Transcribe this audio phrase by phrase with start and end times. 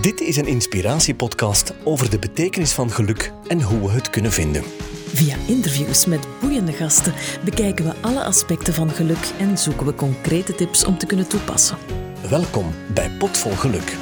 [0.00, 4.62] Dit is een inspiratiepodcast over de betekenis van geluk en hoe we het kunnen vinden.
[5.14, 10.54] Via interviews met boeiende gasten bekijken we alle aspecten van geluk en zoeken we concrete
[10.54, 11.76] tips om te kunnen toepassen.
[12.28, 13.96] Welkom bij Potvol Geluk.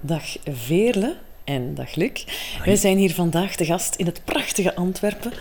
[0.00, 2.24] Dag Veerle en dag Luc.
[2.64, 5.32] Wij zijn hier vandaag de gast in het prachtige Antwerpen.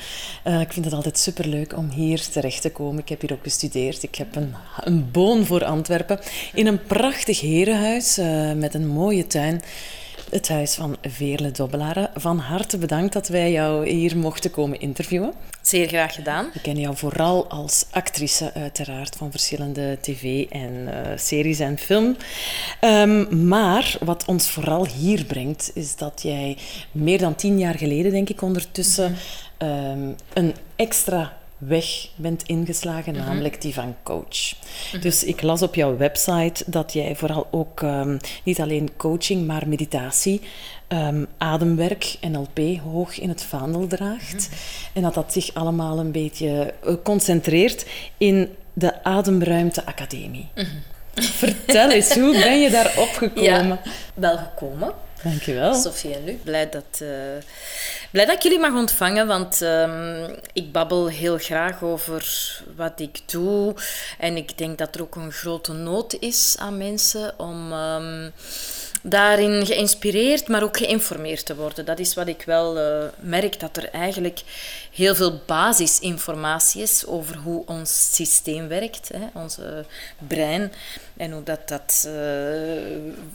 [0.48, 3.02] Uh, ik vind het altijd superleuk om hier terecht te komen.
[3.02, 4.04] Ik heb hier ook gestudeerd.
[4.04, 6.20] Ik heb een, een boon voor Antwerpen.
[6.54, 9.62] In een prachtig herenhuis uh, met een mooie tuin
[10.30, 12.10] het huis van Veerle Dobbelaren.
[12.16, 15.34] Van harte bedankt dat wij jou hier mochten komen interviewen.
[15.62, 16.50] Zeer graag gedaan.
[16.54, 22.16] We kennen jou vooral als actrice, uiteraard, van verschillende tv- en uh, series en film.
[22.82, 26.58] Um, maar wat ons vooral hier brengt, is dat jij
[26.92, 29.18] meer dan tien jaar geleden, denk ik ondertussen, mm
[29.58, 30.02] -hmm.
[30.02, 33.28] um, een extra weg bent ingeslagen, mm -hmm.
[33.28, 34.54] namelijk die van coach.
[34.54, 34.60] Mm
[34.92, 35.02] -hmm.
[35.02, 39.68] Dus ik las op jouw website dat jij vooral ook um, niet alleen coaching, maar
[39.68, 40.42] meditatie,
[40.88, 44.34] um, ademwerk, NLP hoog in het vaandel draagt.
[44.34, 44.90] Mm -hmm.
[44.94, 47.86] En dat dat zich allemaal een beetje uh, concentreert
[48.18, 50.48] in de Ademruimte Academie.
[51.14, 53.44] Vertel eens, hoe ben je daar opgekomen?
[53.44, 53.80] Ja,
[54.14, 54.94] wel gekomen.
[55.24, 55.74] Dankjewel.
[55.74, 57.10] Sofie en Luc, blij dat, uh,
[58.12, 62.28] blij dat ik jullie mag ontvangen, want um, ik babbel heel graag over
[62.76, 63.76] wat ik doe.
[64.18, 68.32] En ik denk dat er ook een grote nood is aan mensen om um,
[69.02, 71.86] daarin geïnspireerd, maar ook geïnformeerd te worden.
[71.86, 74.40] Dat is wat ik wel uh, merk, dat er eigenlijk
[75.00, 79.66] heel veel basisinformatie is over hoe ons systeem werkt, hè, ons uh,
[80.28, 80.72] brein.
[81.18, 82.14] En hoe dat, dat uh,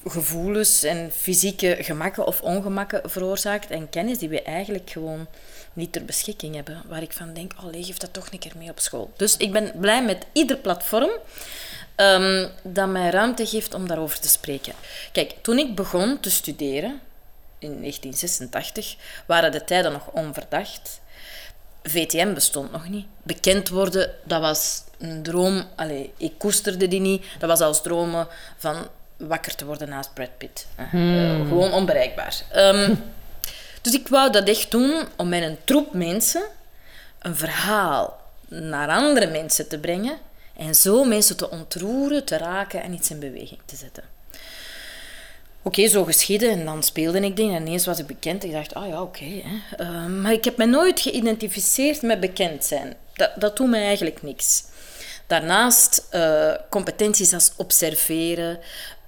[0.05, 3.71] gevoelens en fysieke gemakken of ongemakken veroorzaakt.
[3.71, 5.27] En kennis die we eigenlijk gewoon
[5.73, 6.83] niet ter beschikking hebben.
[6.89, 9.11] Waar ik van denk, oh, geef dat toch een keer mee op school.
[9.17, 11.11] Dus ik ben blij met ieder platform
[11.97, 14.73] um, dat mij ruimte geeft om daarover te spreken.
[15.13, 17.01] Kijk, toen ik begon te studeren,
[17.59, 18.97] in 1986,
[19.27, 21.01] waren de tijden nog onverdacht.
[21.89, 23.07] VTM bestond nog niet.
[23.23, 25.65] Bekend worden, dat was een droom.
[25.77, 27.25] Allee, ik koesterde die niet.
[27.39, 28.77] Dat was als dromen van
[29.17, 30.67] wakker te worden naast Brad Pitt.
[30.91, 31.15] Hmm.
[31.15, 32.43] Uh, gewoon onbereikbaar.
[32.57, 33.03] Um,
[33.83, 36.43] dus ik wou dat echt doen om met een troep mensen
[37.19, 40.19] een verhaal naar andere mensen te brengen
[40.57, 44.14] en zo mensen te ontroeren, te raken en iets in beweging te zetten.
[45.67, 46.51] Oké, zo geschieden.
[46.51, 48.45] En dan speelde ik dingen en ineens was ik bekend.
[48.45, 49.25] Ik dacht, ah ja, oké.
[49.81, 52.95] Uh, maar ik heb me nooit geïdentificeerd met bekend zijn.
[53.15, 54.65] Dat, dat doet mij eigenlijk niks.
[55.27, 58.59] Daarnaast uh, competenties als observeren,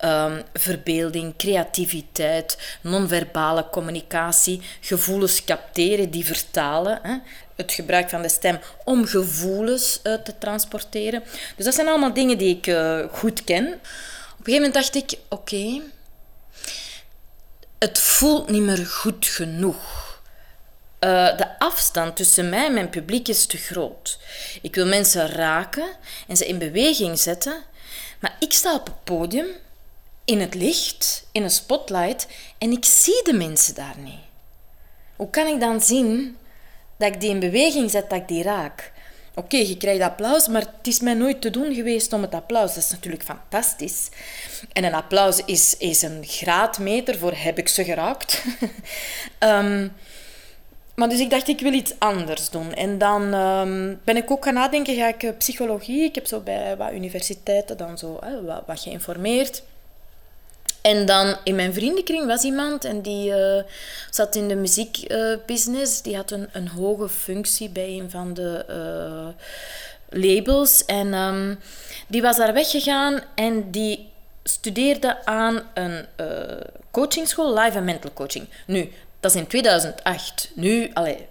[0.04, 6.98] um, verbeelding, creativiteit, non-verbale communicatie, gevoelens capteren, die vertalen.
[7.02, 7.16] Hè?
[7.56, 11.22] Het gebruik van de stem om gevoelens uh, te transporteren.
[11.56, 13.66] Dus dat zijn allemaal dingen die ik uh, goed ken.
[13.66, 15.80] Op een gegeven moment dacht ik, oké,
[17.78, 20.04] het voelt niet meer goed genoeg.
[21.00, 24.18] Uh, de afstand tussen mij en mijn publiek is te groot.
[24.62, 25.88] Ik wil mensen raken
[26.28, 27.62] en ze in beweging zetten,
[28.20, 29.46] maar ik sta op het podium,
[30.24, 32.26] in het licht, in een spotlight,
[32.58, 34.20] en ik zie de mensen daar niet.
[35.16, 36.36] Hoe kan ik dan zien
[36.98, 38.92] dat ik die in beweging zet, dat ik die raak?
[39.38, 42.74] Oké, je krijgt applaus, maar het is mij nooit te doen geweest om het applaus.
[42.74, 44.08] Dat is natuurlijk fantastisch.
[44.72, 48.44] En een applaus is, is een graadmeter voor heb ik ze geraakt.
[49.40, 49.92] um,
[50.96, 52.74] maar dus ik dacht, ik wil iets anders doen.
[52.74, 56.04] En dan um, ben ik ook gaan nadenken, ga ik uh, psychologie...
[56.04, 59.62] Ik heb zo bij wat universiteiten dan zo uh, wat, wat geïnformeerd.
[60.86, 63.62] En dan in mijn vriendenkring was iemand en die uh,
[64.10, 66.02] zat in de muziekbusiness.
[66.02, 68.64] die had een, een hoge functie bij een van de
[70.08, 70.84] labels.
[70.84, 71.58] En um,
[72.06, 74.08] die was daar weggegaan en die
[74.42, 76.06] studeerde aan een
[76.90, 78.48] coachingschool, live en mental coaching.
[78.66, 80.50] Nu, dat is in 2008.
[80.54, 81.26] Nu, allee,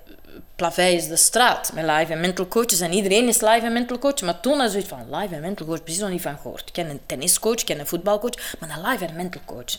[0.55, 2.79] plavei is de straat met live en mental coaches.
[2.79, 4.21] En iedereen is live en mental coach.
[4.21, 6.67] Maar toen had zoiets van live en mental coach, precies nog niet van gehoord.
[6.67, 9.77] Ik ken een tenniscoach, ik ken een voetbalcoach, maar een live en mental coach.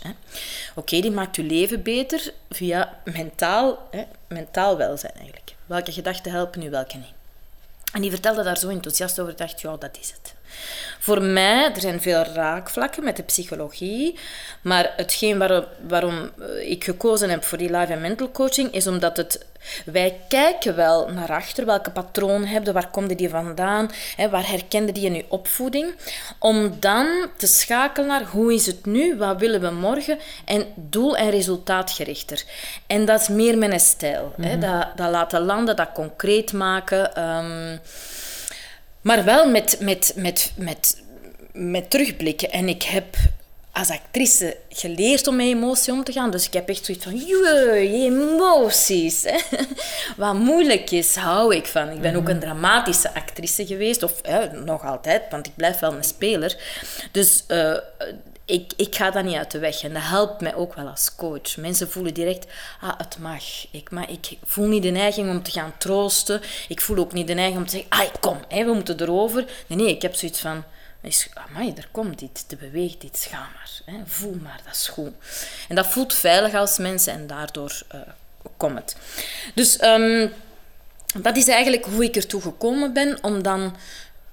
[0.74, 5.54] Oké, die maakt je leven beter via mentaal, hè, mentaal welzijn eigenlijk.
[5.66, 7.14] Welke gedachten helpen u, welke niet.
[7.92, 10.34] En die vertelde daar zo enthousiast over, dacht, ja, dat is het.
[10.98, 14.18] Voor mij, er zijn veel raakvlakken met de psychologie,
[14.62, 18.86] maar hetgeen waarom, waarom eh, ik gekozen heb voor die live en mental coaching is
[18.86, 19.46] omdat het
[19.84, 24.92] wij kijken wel naar achter, welke patronen hebben, waar komt die vandaan, hè, waar herkende
[24.92, 25.94] die in je opvoeding,
[26.38, 27.06] om dan
[27.36, 32.44] te schakelen naar hoe is het nu, wat willen we morgen en doel- en resultaatgerichter.
[32.86, 34.34] En dat is meer mijn stijl.
[34.40, 34.60] hè, mhm.
[34.60, 37.76] dat, dat laten landen, dat concreet maken, ehm,
[39.06, 41.02] maar wel met, met, met, met,
[41.52, 42.50] met terugblikken.
[42.50, 43.04] En ik heb
[43.72, 46.30] als actrice geleerd om met emotie om te gaan.
[46.30, 49.22] Dus ik heb echt zoiets van, je emoties.
[49.22, 49.38] Hè.
[50.22, 51.90] Wat moeilijk is, hou ik van.
[51.90, 54.20] Ik ben ook een dramatische actrice geweest, of
[54.64, 56.56] nog altijd, want ik blijf wel een speler.
[57.12, 57.76] Dus uh,
[58.46, 61.14] ik, ik ga dat niet uit de weg en dat helpt mij ook wel als
[61.14, 61.56] coach.
[61.56, 62.46] Mensen voelen direct,
[62.80, 63.44] ah, het mag.
[63.70, 66.40] Ik, maar ik voel niet de neiging om te gaan troosten.
[66.68, 69.44] Ik voel ook niet de neiging om te zeggen, ah, kom, hè, we moeten erover.
[69.66, 70.64] Nee, nee, ik heb zoiets van
[71.02, 74.04] is, amai, er komt iets, er beweegt iets, ga maar.
[74.06, 75.12] Voel maar, dat is goed.
[75.68, 78.00] En dat voelt veilig als mensen en daardoor uh,
[78.56, 78.96] komt het.
[79.54, 80.32] Dus um,
[81.22, 83.76] dat is eigenlijk hoe ik ertoe gekomen ben om dan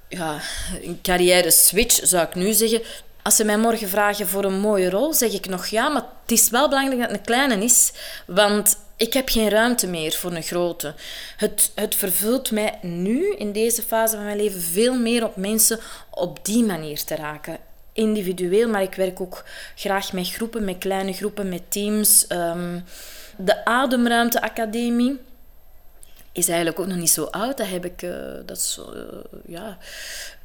[0.08, 0.42] ja,
[0.82, 2.82] een carrière switch, zou ik nu zeggen,
[3.24, 6.32] als ze mij morgen vragen voor een mooie rol, zeg ik nog ja, maar het
[6.32, 7.92] is wel belangrijk dat het een kleine is.
[8.26, 10.94] Want ik heb geen ruimte meer voor een grote.
[11.38, 15.80] Het, het vervult mij nu, in deze fase van mijn leven, veel meer op mensen
[16.10, 17.58] op die manier te raken.
[17.94, 19.44] Individueel, maar ik werk ook
[19.76, 22.26] graag met groepen, met kleine groepen, met teams.
[22.30, 22.84] Um,
[23.38, 25.20] de Ademruimte Academie
[26.34, 27.58] is eigenlijk ook nog niet zo oud.
[27.58, 28.16] Dat heb ik, uh,
[28.46, 29.02] dat is uh,
[29.46, 29.78] ja,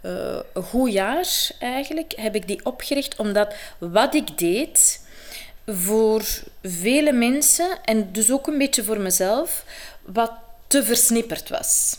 [0.02, 3.16] uh, een goed jaar eigenlijk, heb ik die opgericht.
[3.16, 5.00] Omdat wat ik deed,
[5.66, 6.22] voor
[6.62, 9.64] vele mensen en dus ook een beetje voor mezelf
[10.02, 10.32] wat
[10.66, 11.98] te versnipperd was.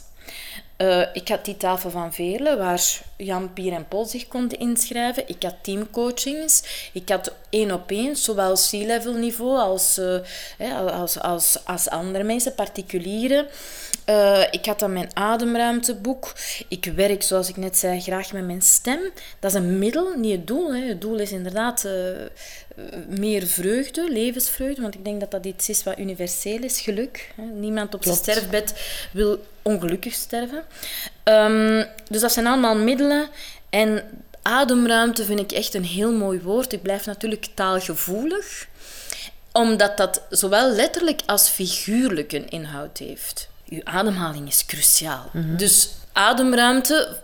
[0.81, 5.23] Uh, ik had die tafel van Veerle, waar Jan, Pier en Paul zich konden inschrijven.
[5.27, 6.63] Ik had teamcoachings.
[6.93, 12.55] Ik had één op één, zowel C-level niveau als, uh, als, als, als andere mensen,
[12.55, 13.47] particulieren.
[14.09, 16.33] Uh, ik had dan mijn ademruimteboek.
[16.67, 18.99] Ik werk, zoals ik net zei, graag met mijn stem.
[19.39, 20.73] Dat is een middel, niet het doel.
[20.73, 20.81] Hè.
[20.87, 21.87] Het doel is inderdaad
[23.07, 24.81] meer vreugde, levensvreugde.
[24.81, 27.33] Want ik denk dat dat iets is wat universeel is, geluk.
[27.53, 28.73] Niemand op zijn sterfbed
[29.11, 30.63] wil ongelukkig sterven.
[31.23, 33.27] Um, dus dat zijn allemaal middelen.
[33.69, 34.03] En
[34.41, 36.73] ademruimte vind ik echt een heel mooi woord.
[36.73, 38.67] Ik blijf natuurlijk taalgevoelig,
[39.51, 43.49] omdat dat zowel letterlijk als figuurlijk een inhoud heeft.
[43.69, 45.29] Uw ademhaling is cruciaal.
[45.33, 45.55] Mhm.
[45.55, 47.17] Dus ademruimte,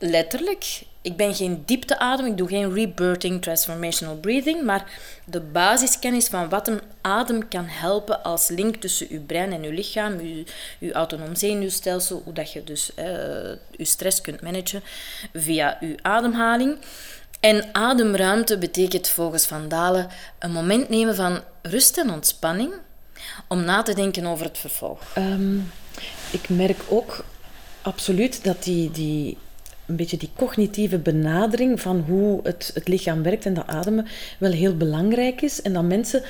[0.00, 4.84] letterlijk, ik ben geen diepteadem, ik doe geen rebirthing, transformational breathing, maar
[5.24, 9.70] de basiskennis van wat een adem kan helpen als link tussen uw brein en uw
[9.70, 10.18] lichaam,
[10.80, 13.04] uw, autonoom zenuwstelsel, hoe dat je dus uh,
[13.76, 14.82] uw stress kunt managen
[15.32, 16.76] via uw ademhaling.
[17.40, 20.08] En ademruimte betekent volgens Van Dalen
[20.38, 22.72] een moment nemen van rust en ontspanning
[23.48, 25.00] om na te denken over het vervolg.
[25.14, 25.56] Ehm,
[26.30, 27.24] ik merk ook
[27.82, 29.36] absoluut dat die, die
[29.90, 34.06] een beetje die cognitieve benadering van hoe het, het lichaam werkt en dat ademen
[34.38, 35.62] wel heel belangrijk is.
[35.62, 36.22] En dat mensen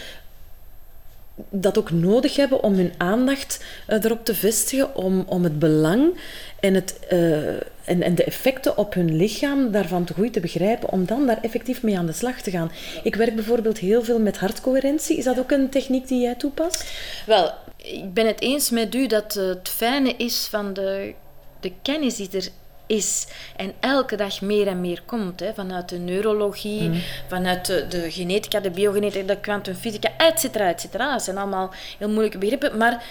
[1.48, 6.20] dat ook nodig hebben om hun aandacht uh, erop te vestigen, om, om het belang
[6.60, 7.48] en, het, uh,
[7.84, 11.42] en, en de effecten op hun lichaam daarvan te goed te begrijpen, om dan daar
[11.42, 12.70] effectief mee aan de slag te gaan.
[13.02, 15.16] Ik werk bijvoorbeeld heel veel met hartcoherentie.
[15.16, 16.92] Is dat ook een techniek die jij toepast?
[17.26, 21.14] Wel, ik ben het eens met u dat het fijne is van de,
[21.60, 22.48] de kennis die er
[22.90, 23.26] is
[23.56, 27.02] en elke dag meer en meer komt, hè, vanuit de neurologie, mm.
[27.28, 31.12] vanuit de, de, genetica, de biogenetica, de kwantumfysica, et cetera, et cetera.
[31.12, 33.02] Dat zijn allemaal heel moeilijke begrippen, maar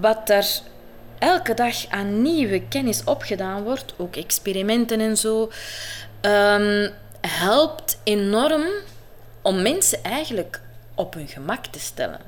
[0.00, 0.46] wat er
[1.18, 5.50] elke dag aan nieuwe kennis opgedaan wordt, ook experimenten en zo,
[6.22, 6.90] um,
[7.20, 8.64] helpt enorm
[9.42, 10.60] om mensen eigenlijk
[10.94, 12.20] op hun gemak te stellen.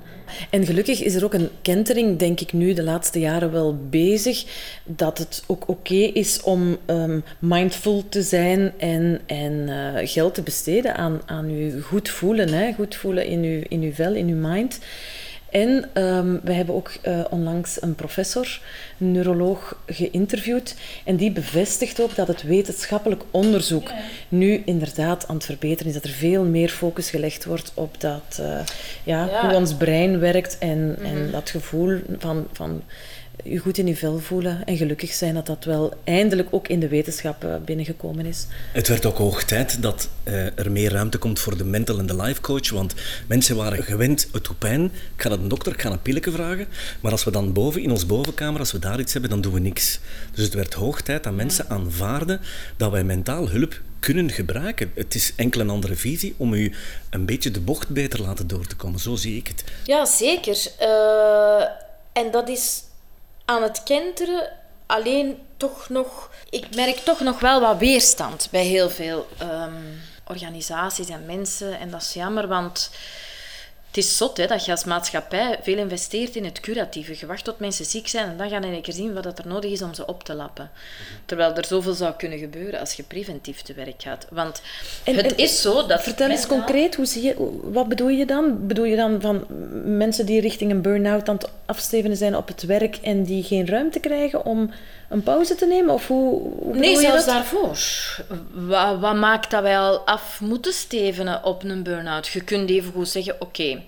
[0.51, 4.45] En gelukkig is er ook een kentering, denk ik nu, de laatste jaren wel bezig,
[4.85, 10.43] dat het ook oké is om um, mindful te zijn en, en uh, geld te
[10.43, 12.53] besteden aan, aan je goed voelen.
[12.53, 12.73] Hè?
[12.73, 14.79] Goed voelen in je, in uw vel, in uw mind.
[15.57, 18.61] En um, we hebben ook uh, onlangs een professor,
[18.99, 20.77] een neuroloog, geïnterviewd.
[21.05, 23.91] En die bevestigt ook dat het wetenschappelijk onderzoek
[24.29, 25.95] nu inderdaad aan het verbeteren is.
[25.95, 28.59] Dat er veel meer focus gelegd wordt op dat, uh,
[29.05, 31.31] ja, hoe ons brein werkt en, en mhm.
[31.31, 32.83] dat gevoel van, van
[33.45, 36.81] je goed in je vel voelen en gelukkig zijn dat dat wel eindelijk ook in
[36.81, 38.47] de wetenschap eh, binnengekomen is.
[38.73, 42.07] Het werd ook hoog tijd dat uh, er meer ruimte komt voor de mental en
[42.07, 42.95] de life coach, want
[43.27, 46.31] mensen waren gewend, het doet pijn, ik ga naar de dokter, ik ga een pilletje
[46.31, 46.67] vragen,
[47.01, 49.53] maar als we dan boven, in ons bovenkamer, als we daar iets hebben, dan doen
[49.53, 50.01] we niks.
[50.35, 52.41] Dus het werd hoog tijd dat mensen aanvaarden
[52.77, 54.93] dat wij mentaal hulp kunnen gebruiken.
[54.95, 56.73] Het is enkel een andere visie om u
[57.11, 59.01] een beetje de bocht beter laten door te komen.
[59.01, 59.65] Zo zie ik het.
[59.85, 60.57] Ja, zeker.
[60.81, 61.63] Uh,
[62.13, 62.83] en dat is
[63.47, 64.53] aan het kenteren
[64.87, 66.31] alleen toch nog...
[66.51, 71.79] Ik merk toch nog wel wat weerstand bij heel veel um, organisaties en mensen.
[71.79, 72.91] En dat is jammer, want
[73.97, 77.15] het is zot hè, dat je als maatschappij veel investeert in het curatieve.
[77.19, 79.71] Je wacht tot mensen ziek zijn en dan gaan je keer zien wat er nodig
[79.71, 80.71] is om ze op te lappen.
[81.25, 84.27] Terwijl er zoveel zou kunnen gebeuren als je preventief te werk gaat.
[84.31, 84.63] Want
[85.05, 86.03] het is zo dat...
[86.03, 88.67] Vertel eens concreet, hoe zie je, wat bedoel je dan?
[88.67, 89.47] Bedoel je dan van
[89.85, 93.67] mensen die richting een burn-out aan het afstevenen zijn op het werk en die geen
[93.67, 94.71] ruimte krijgen om
[95.09, 95.95] een pauze te nemen?
[95.95, 97.79] Of hoe, hoe nee, zelfs daarvoor.
[98.51, 102.27] Wat, wat, maakt dat wij al af moeten stevenen op een burn-out?
[102.27, 103.83] Je kunt even goed zeggen, oké,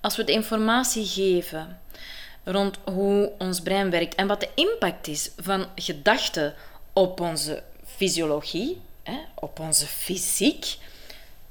[0.00, 1.78] als we de informatie geven
[2.44, 6.54] rond hoe ons brein werkt en wat de impact is van gedachten
[6.92, 7.62] op onze
[7.96, 10.76] fysiologie, hè, op onze fysiek,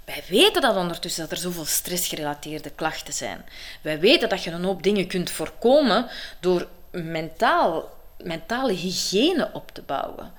[0.05, 3.45] wij weten dat ondertussen dat er zoveel stressgerelateerde klachten zijn.
[3.81, 6.07] Wij weten dat je een hoop dingen kunt voorkomen
[6.39, 7.91] door mentaal
[8.23, 10.31] mentale hygiëne op te bouwen.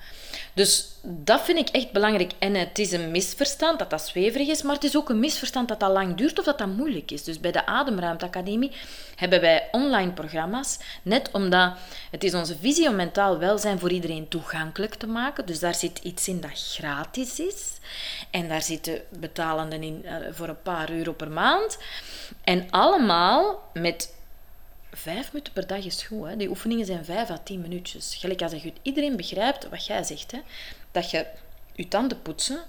[0.53, 2.31] Dus dat vind ik echt belangrijk.
[2.39, 5.67] En het is een misverstand dat dat zweverig is, maar het is ook een misverstand
[5.67, 7.23] dat dat lang duurt of dat dat moeilijk is.
[7.23, 8.71] Dus bij de Ademruimte Academie
[9.15, 11.73] hebben wij online programma's, net omdat
[12.11, 15.45] het is onze visie om mentaal welzijn voor iedereen toegankelijk te maken.
[15.45, 17.71] Dus daar zit iets in dat gratis is.
[18.31, 21.77] En daar zitten betalenden in eh, voor een paar euro per maand.
[22.43, 24.14] En allemaal met
[24.95, 26.27] vijf minuten per dag is goed.
[26.27, 26.35] Hè.
[26.35, 28.15] Die oefeningen zijn vijf à tien minuutjes.
[28.15, 30.31] Gelijk als je iedereen begrijpt wat jij zegt.
[30.31, 30.39] Hè.
[30.91, 31.25] Dat je
[31.73, 32.59] je tanden poetsen,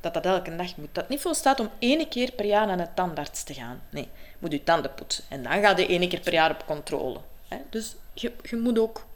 [0.00, 0.88] dat dat elke dag moet.
[0.92, 3.82] Dat niet volstaat om één keer per jaar naar een tandarts te gaan.
[3.90, 5.24] Nee, je moet je tanden poetsen.
[5.28, 7.20] En dan ga je één keer per jaar op controle.
[7.48, 7.56] Hè.
[7.70, 9.06] Dus je, je moet ook...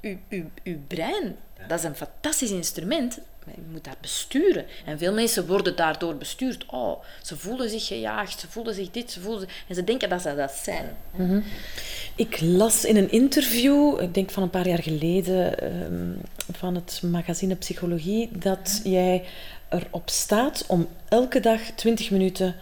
[0.00, 1.36] Je, je, je brein,
[1.68, 3.18] dat is een fantastisch instrument
[3.54, 4.64] je moet dat besturen.
[4.84, 6.66] En veel mensen worden daardoor bestuurd.
[6.66, 9.48] Oh, ze voelen zich gejaagd, ze voelen zich dit, ze voelen...
[9.68, 10.86] En ze denken dat ze dat zijn.
[11.16, 11.40] Mhm.
[12.14, 16.10] Ik las in een interview, ik denk van een paar jaar geleden, ehm,
[16.52, 19.24] van het magazine Psychologie, dat jij
[19.68, 22.54] erop staat om elke dag 20 minuten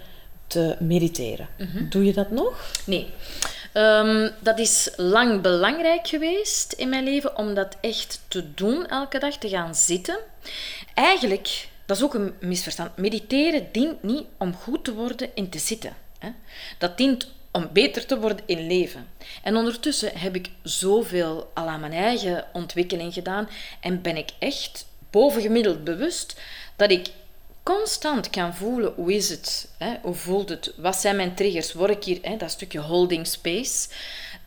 [0.47, 1.49] te mediteren.
[1.59, 1.89] Mhm.
[1.89, 2.73] Doe je dat nog?
[2.87, 3.07] Nee.
[3.75, 9.19] Um, dat is lang belangrijk geweest in mijn leven om dat echt te doen, elke
[9.19, 10.19] dag te gaan zitten.
[10.95, 12.97] Eigenlijk, dat is ook een misverstand.
[12.97, 15.97] Mediteren dient niet om goed te worden in te zitten.
[16.19, 16.29] Hè.
[16.79, 19.09] Dat dient om beter te worden in leven.
[19.43, 23.49] En ondertussen heb ik zoveel al aan mijn eigen ontwikkeling gedaan
[23.81, 26.41] en ben ik echt bovengemiddeld bewust
[26.77, 27.09] dat ik
[27.69, 29.95] constant kan voelen hoe is het, hè?
[30.03, 32.37] hoe voelt het, wat zijn mijn triggers, word ik hier, hè?
[32.37, 33.89] dat stukje holding space.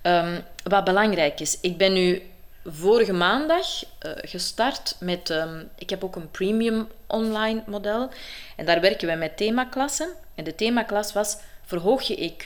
[0.01, 2.21] Um, wat belangrijk is, ik ben nu
[2.65, 8.09] vorige maandag uh, gestart met, um, ik heb ook een premium online model
[8.55, 10.09] en daar werken wij met themaklassen.
[10.35, 12.45] En de themaklas was verhoog je EQ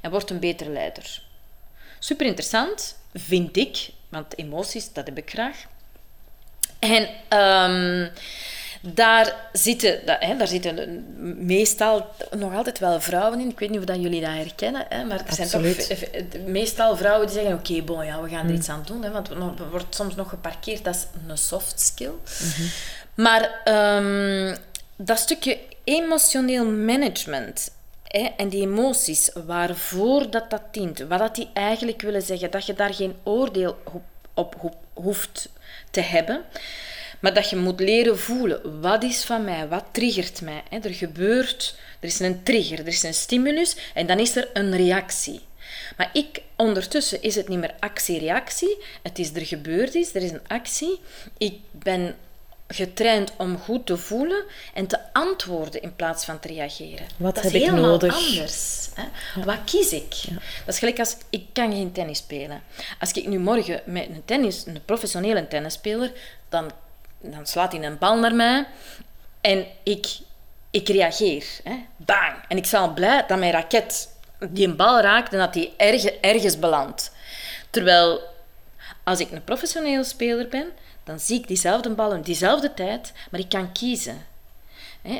[0.00, 1.22] en word een betere leider.
[1.98, 5.64] Super interessant, vind ik, want emoties, dat heb ik graag.
[6.78, 7.08] En
[7.38, 8.10] um,
[8.84, 11.04] daar zitten, hè, daar zitten
[11.46, 13.48] meestal nog altijd wel vrouwen in.
[13.48, 17.26] Ik weet niet of dat jullie dat herkennen, hè, maar er zijn toch meestal vrouwen
[17.26, 18.56] die zeggen: Oké, bon, ja, we gaan er mm.
[18.56, 19.02] iets aan doen.
[19.02, 22.12] Hè, want er wordt soms nog geparkeerd, dat is een soft skill.
[22.40, 22.68] Mhm.
[23.14, 23.60] Maar
[23.98, 24.56] um,
[24.96, 27.70] dat stukje emotioneel management
[28.04, 32.66] hè, en die emoties, waarvoor dat, dat dient, wat dat die eigenlijk willen zeggen, dat
[32.66, 33.78] je daar geen oordeel
[34.34, 35.48] op hoeft
[35.90, 36.44] te hebben.
[37.22, 38.80] Maar dat je moet leren voelen.
[38.80, 39.68] Wat is van mij?
[39.68, 40.62] Wat triggert mij?
[40.82, 44.76] Er gebeurt, er is een trigger, er is een stimulus en dan is er een
[44.76, 45.40] reactie.
[45.96, 48.78] Maar ik, ondertussen is het niet meer actie-reactie.
[49.02, 51.00] Het is er gebeurd is, er is een actie.
[51.38, 52.14] Ik ben
[52.68, 57.06] getraind om goed te voelen en te antwoorden in plaats van te reageren.
[57.16, 58.14] Wat dat heb is ik helemaal nodig?
[58.14, 58.88] anders.
[58.94, 59.04] Hè?
[59.44, 60.14] Wat kies ik?
[60.64, 62.62] Dat is gelijk als ik kan geen tennis spelen.
[63.00, 66.12] Als ik nu morgen met een, tennis, een professionele tennisspeler,
[66.48, 66.70] dan
[67.22, 68.66] dan slaat hij een bal naar mij
[69.40, 70.06] en ik,
[70.70, 71.46] ik reageer.
[71.64, 71.84] Hè.
[71.96, 72.34] Bang!
[72.48, 74.08] En ik sta blij dat mijn raket
[74.50, 77.12] die een bal raakt en dat die erge, ergens belandt.
[77.70, 78.20] Terwijl
[79.04, 80.70] als ik een professioneel speler ben,
[81.04, 84.26] dan zie ik diezelfde bal in diezelfde tijd, maar ik kan kiezen.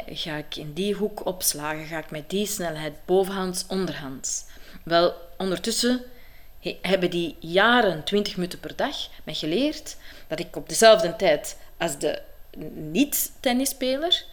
[0.06, 1.84] ga ik in die hoek opslagen?
[1.86, 4.44] Ga ik met die snelheid bovenhands, onderhands?
[4.84, 6.02] Wel, ondertussen
[6.60, 9.96] he- hebben die jaren, 20 minuten per dag, mij geleerd
[10.28, 12.20] dat ik op dezelfde tijd als de
[12.74, 14.24] niet-tennisspeler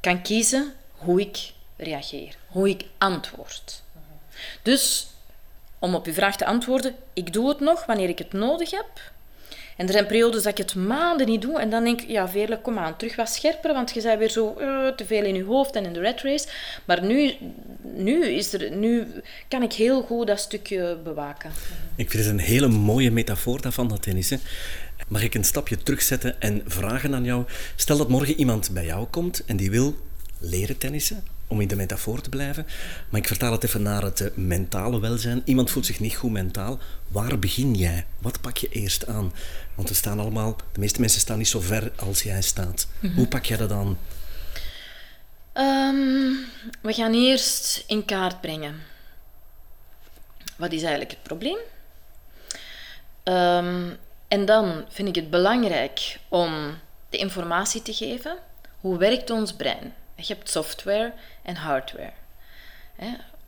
[0.00, 3.82] kan kiezen hoe ik reageer, hoe ik antwoord.
[4.62, 5.06] Dus
[5.78, 9.12] om op uw vraag te antwoorden, ik doe het nog wanneer ik het nodig heb.
[9.76, 12.28] En er zijn periodes dat ik het maanden niet doe en dan denk ik, ja
[12.28, 15.34] Veerle, kom aan, terug wat scherper, want je bent weer zo eh, te veel in
[15.34, 16.48] je hoofd en in de red race.
[16.84, 17.32] Maar nu,
[17.82, 19.06] nu, is er, nu
[19.48, 21.50] kan ik heel goed dat stukje bewaken.
[21.96, 24.40] Ik vind het een hele mooie metafoor daarvan, dat tennissen.
[25.08, 27.44] Mag ik een stapje terugzetten en vragen aan jou?
[27.76, 29.96] Stel dat morgen iemand bij jou komt en die wil
[30.38, 32.66] leren tennissen, om in de metafoor te blijven.
[33.08, 35.42] Maar ik vertaal het even naar het eh, mentale welzijn.
[35.44, 36.78] Iemand voelt zich niet goed mentaal.
[37.08, 38.06] Waar begin jij?
[38.18, 39.32] Wat pak je eerst aan?
[39.74, 42.86] Want we staan allemaal, de meeste mensen staan niet zo ver als jij staat.
[43.14, 43.98] Hoe pak jij dat aan?
[45.52, 46.32] Ehm,
[46.80, 48.74] we gaan eerst in kaart brengen.
[50.56, 51.58] Wat is eigenlijk het probleem?
[53.22, 53.90] Ehm,
[54.34, 58.36] en dan vind ik het belangrijk om de informatie te geven.
[58.80, 59.94] Hoe werkt ons brein?
[60.14, 61.12] Je hebt software
[61.42, 62.12] en hardware.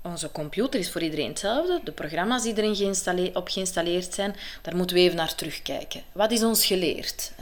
[0.03, 1.81] Onze computer is voor iedereen hetzelfde.
[1.85, 6.03] De programma's die erin geïnstalleerd, op geïnstalleerd zijn, daar moeten we even naar terugkijken.
[6.13, 7.33] Wat is ons geleerd?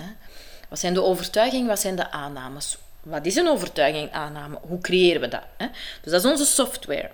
[0.69, 2.79] Wat zijn de overtuigingen, wat zijn de aannames?
[3.03, 4.59] Wat is een overtuiging, aanname?
[4.61, 5.45] Hoe creëren we dat?
[6.03, 7.11] Dus dat is onze software.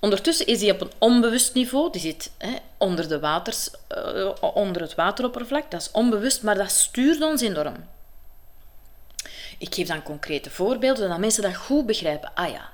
[0.00, 4.82] Ondertussen is die op een onbewust niveau, die zit hè, onder, de waters, uh, onder
[4.82, 7.74] het wateroppervlak, dat is onbewust, maar dat stuurt ons enorm.
[9.58, 12.30] Ik geef dan concrete voorbeelden, zodat mensen dat goed begrijpen.
[12.34, 12.70] Ah ja.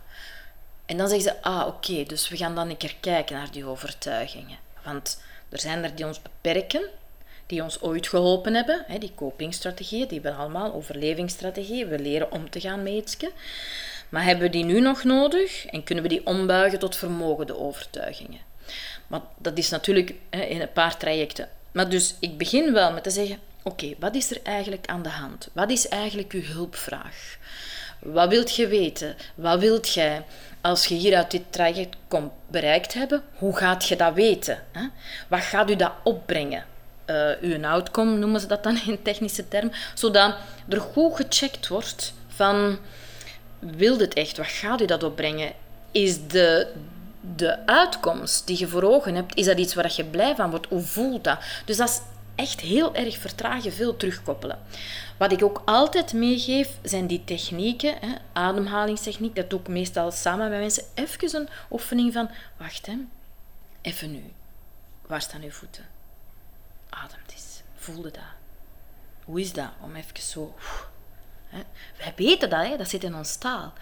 [0.86, 3.66] En dan zeggen ze, ah oké, dus we gaan dan een keer kijken naar die
[3.66, 4.58] overtuigingen.
[4.84, 6.88] Want er zijn er die ons beperken,
[7.46, 12.50] die ons ooit geholpen hebben, hè, die copingstrategieën, die hebben allemaal, overlevingsstrategieën, we leren om
[12.50, 13.18] te gaan met.
[14.12, 18.40] Maar hebben we die nu nog nodig en kunnen we die ombuigen tot vermogende overtuigingen?
[19.06, 21.48] Maar dat is natuurlijk hè, in een paar trajecten.
[21.72, 25.08] Maar dus ik begin wel met te zeggen, oké, wat is er eigenlijk aan de
[25.08, 25.48] hand?
[25.52, 27.36] Wat is eigenlijk uw hulpvraag?
[27.98, 29.16] Wat wilt je weten?
[29.34, 30.24] Wat wilt jij?
[30.60, 34.62] Als je hier uit dit traject komt bereikt hebben, hoe gaat je dat weten?
[34.72, 34.86] Hè?
[35.28, 36.64] Wat gaat u dat opbrengen?
[37.06, 40.34] Uh, uw outcome noemen ze dat dan in technische termen, zodat
[40.68, 42.78] er goed gecheckt wordt van
[43.70, 44.36] wil het echt?
[44.36, 45.52] Wat gaat u dat opbrengen?
[45.90, 46.72] Is de,
[47.36, 50.66] de uitkomst die je voor ogen hebt, is dat iets waar je blij van wordt?
[50.68, 51.38] Hoe voelt dat?
[51.64, 52.00] Dus dat is
[52.34, 54.58] echt heel erg vertragen, veel terugkoppelen.
[55.18, 60.50] Wat ik ook altijd meegeef, zijn die technieken, hè, ademhalingstechniek, dat doe ik meestal samen
[60.50, 60.84] met mensen.
[60.94, 62.96] Even een oefening van, wacht hè,
[63.80, 64.22] even nu.
[65.06, 65.84] Waar staan uw voeten?
[66.88, 67.62] Adem eens.
[67.74, 68.22] Voelde dat?
[69.24, 70.54] Hoe is dat om even zo...
[71.96, 72.76] Wij weten dat, hè?
[72.76, 73.72] dat zit in ons taal.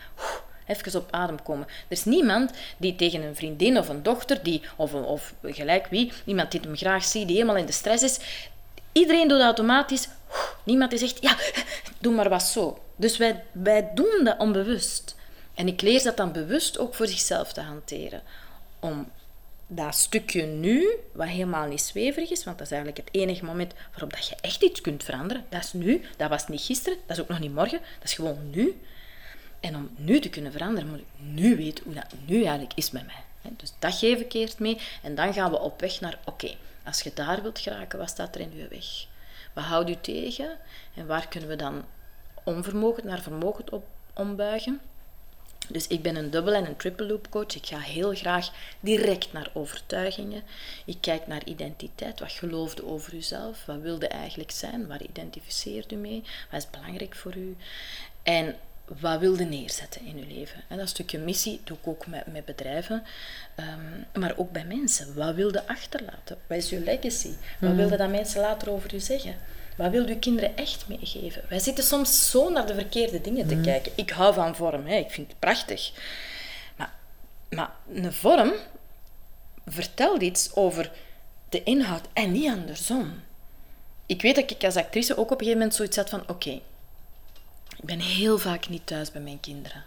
[0.66, 1.66] Even op adem komen.
[1.66, 6.12] Er is niemand die tegen een vriendin of een dochter, die, of, of gelijk wie,
[6.24, 8.18] iemand die hem graag ziet, die helemaal in de stress is.
[8.92, 10.08] Iedereen doet automatisch.
[10.64, 11.36] Niemand die zegt, ja,
[11.98, 12.82] doe maar wat zo.
[12.96, 15.16] Dus wij, wij doen dat onbewust.
[15.54, 18.22] En ik leer dat dan bewust ook voor zichzelf te hanteren.
[18.80, 19.10] Om
[19.72, 23.74] dat stukje nu, wat helemaal niet zweverig is, want dat is eigenlijk het enige moment
[23.90, 25.44] waarop dat je echt iets kunt veranderen.
[25.48, 28.14] Dat is nu, dat was niet gisteren, dat is ook nog niet morgen, dat is
[28.14, 28.80] gewoon nu.
[29.60, 32.90] En om nu te kunnen veranderen, moet ik nu weten hoe dat nu eigenlijk is
[32.90, 33.52] met mij.
[33.56, 34.78] Dus dat geef ik eerst mee.
[35.02, 36.54] En dan gaan we op weg naar, oké,
[36.84, 39.06] als je daar wilt geraken, wat staat er in je weg?
[39.52, 40.58] Wat houdt u tegen?
[40.94, 41.84] En waar kunnen we dan
[42.44, 44.80] onvermogen naar vermogen op ombuigen?
[45.72, 47.54] Dus ik ben een dubbel en een triple loop coach.
[47.54, 50.42] Ik ga heel graag direct naar overtuigingen.
[50.84, 52.20] Ik kijk naar identiteit.
[52.20, 53.66] Wat geloofde over uzelf?
[53.66, 54.86] Wat wilde eigenlijk zijn?
[54.86, 56.22] Waar identificeert u mee?
[56.50, 57.56] Wat is belangrijk voor u?
[58.22, 58.56] En
[59.00, 60.60] wat wilde neerzetten in uw leven?
[60.68, 63.02] En dat stukje missie doe ik ook met, met bedrijven,
[63.56, 65.14] um, maar ook bij mensen.
[65.14, 66.38] Wat wilde achterlaten?
[66.46, 67.32] Wat is uw legacy?
[67.60, 69.34] Wat wilde dat mensen later over u zeggen?
[69.80, 71.42] Wat wil uw kinderen echt meegeven?
[71.48, 73.92] Wij zitten soms zo naar de verkeerde dingen te kijken.
[73.94, 74.96] Ik hou van vorm, hè.
[74.96, 75.92] ik vind het prachtig.
[76.76, 76.92] Maar,
[77.50, 78.52] maar een vorm
[79.66, 80.90] vertelt iets over
[81.48, 83.22] de inhoud en niet andersom.
[84.06, 86.22] Ik weet dat ik als actrice ook op een gegeven moment zoiets had van...
[86.26, 86.50] Oké,
[87.76, 89.84] ik ben heel vaak niet thuis bij mijn kinderen.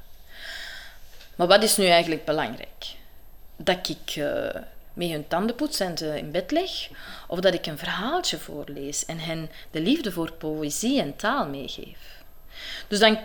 [1.36, 2.96] Maar wat is nu eigenlijk belangrijk?
[3.56, 4.50] Dat ik uh,
[4.94, 6.90] met hun tanden poets en ze in bed leg?
[7.28, 11.98] Of dat ik een verhaaltje voorlees en hen de liefde voor poëzie en taal meegeef?
[12.88, 13.18] Dus dan,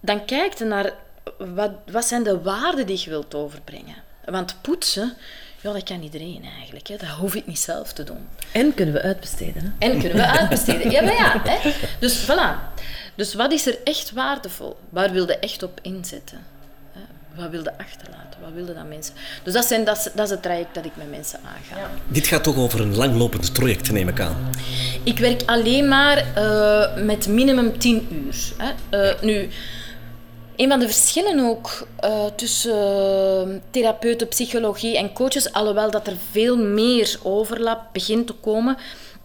[0.00, 0.92] dan kijk je naar
[1.38, 3.96] wat, wat zijn de waarden die je wilt overbrengen.
[4.24, 5.16] Want poetsen,
[5.60, 6.86] ja, dat kan iedereen eigenlijk.
[6.86, 6.96] Hè.
[6.96, 8.28] Dat hoef ik niet zelf te doen.
[8.52, 9.62] En kunnen we uitbesteden.
[9.62, 9.88] Hè?
[9.88, 10.90] En kunnen we uitbesteden.
[10.90, 11.42] Ja, maar ja.
[11.42, 11.72] Hè.
[11.98, 12.74] Dus voilà.
[13.14, 14.76] Dus wat is er echt waardevol?
[14.88, 16.46] Waar wil je echt op inzetten?
[17.36, 18.40] Wat wilde achterlaten?
[18.40, 19.14] Wat wilden dat mensen?
[19.42, 21.90] Dus dat, zijn, dat, is, dat is het traject dat ik met mensen aanga.
[22.08, 24.50] Dit gaat toch over een langlopend project, neem ik aan.
[25.02, 28.36] Ik werk alleen maar uh, met minimum 10 uur.
[28.56, 28.72] Hè.
[29.12, 29.48] Uh, nu,
[30.56, 36.56] een van de verschillen ook uh, tussen therapeuten, psychologie en coaches, alhoewel dat er veel
[36.56, 38.76] meer overlap begint te komen.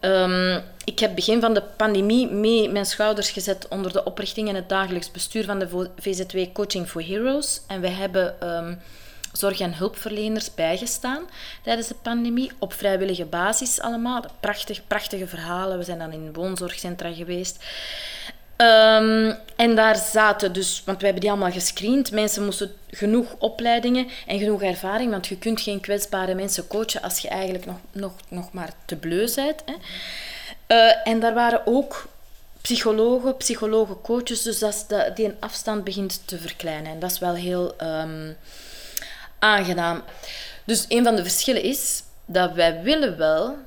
[0.01, 4.55] Um, ik heb begin van de pandemie mee mijn schouders gezet onder de oprichting en
[4.55, 7.61] het dagelijks bestuur van de VZW Coaching for Heroes.
[7.67, 8.79] En wij hebben um,
[9.33, 11.23] zorg- en hulpverleners bijgestaan
[11.63, 14.23] tijdens de pandemie, op vrijwillige basis allemaal.
[14.39, 15.77] Prachtig, prachtige verhalen.
[15.77, 17.63] We zijn dan in woonzorgcentra geweest.
[18.57, 24.07] Um, en daar zaten dus, want wij hebben die allemaal gescreend, mensen moesten genoeg opleidingen
[24.27, 28.13] en genoeg ervaring, want je kunt geen kwetsbare mensen coachen als je eigenlijk nog, nog,
[28.27, 29.63] nog maar te bleu bent.
[29.65, 29.73] Hè.
[30.71, 32.07] Uh, en daar waren ook
[32.61, 36.91] psychologen, psychologen, coaches, dus dat die een afstand begint te verkleinen.
[36.91, 38.37] En dat is wel heel um,
[39.39, 40.03] aangenaam.
[40.63, 43.57] Dus een van de verschillen is dat wij willen wel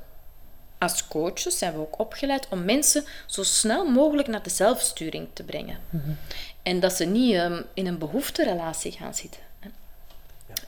[0.77, 5.43] als coaches zijn we ook opgeleid om mensen zo snel mogelijk naar de zelfsturing te
[5.43, 5.79] brengen.
[5.89, 6.17] Mm
[6.63, 9.41] En dat ze niet um, in een behoefterelatie gaan zitten.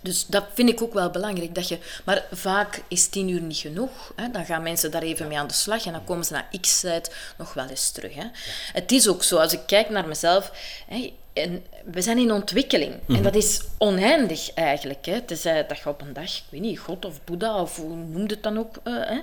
[0.06, 1.56] Dus dat vind ik ook wel belangrijk.
[1.56, 4.14] Dat je, maar vaak is tien uur niet genoeg.
[4.16, 4.30] Hè.
[4.32, 6.80] Dan gaan mensen daar even mee aan de slag en dan komen ze na x
[6.80, 8.14] tijd nog wel eens terug.
[8.14, 8.22] Hè.
[8.22, 8.32] Ja.
[8.74, 10.52] Het is ook zo, als ik kijk naar mezelf,
[10.88, 12.94] hè, en we zijn in ontwikkeling.
[12.94, 13.24] En mhm.
[13.24, 15.06] dat is oneindig eigenlijk.
[15.06, 15.22] Hè.
[15.22, 18.34] Tenzij dat je op een dag, ik weet niet, God of Boeddha of hoe noemde
[18.34, 18.76] het dan ook.
[18.84, 19.22] Uh,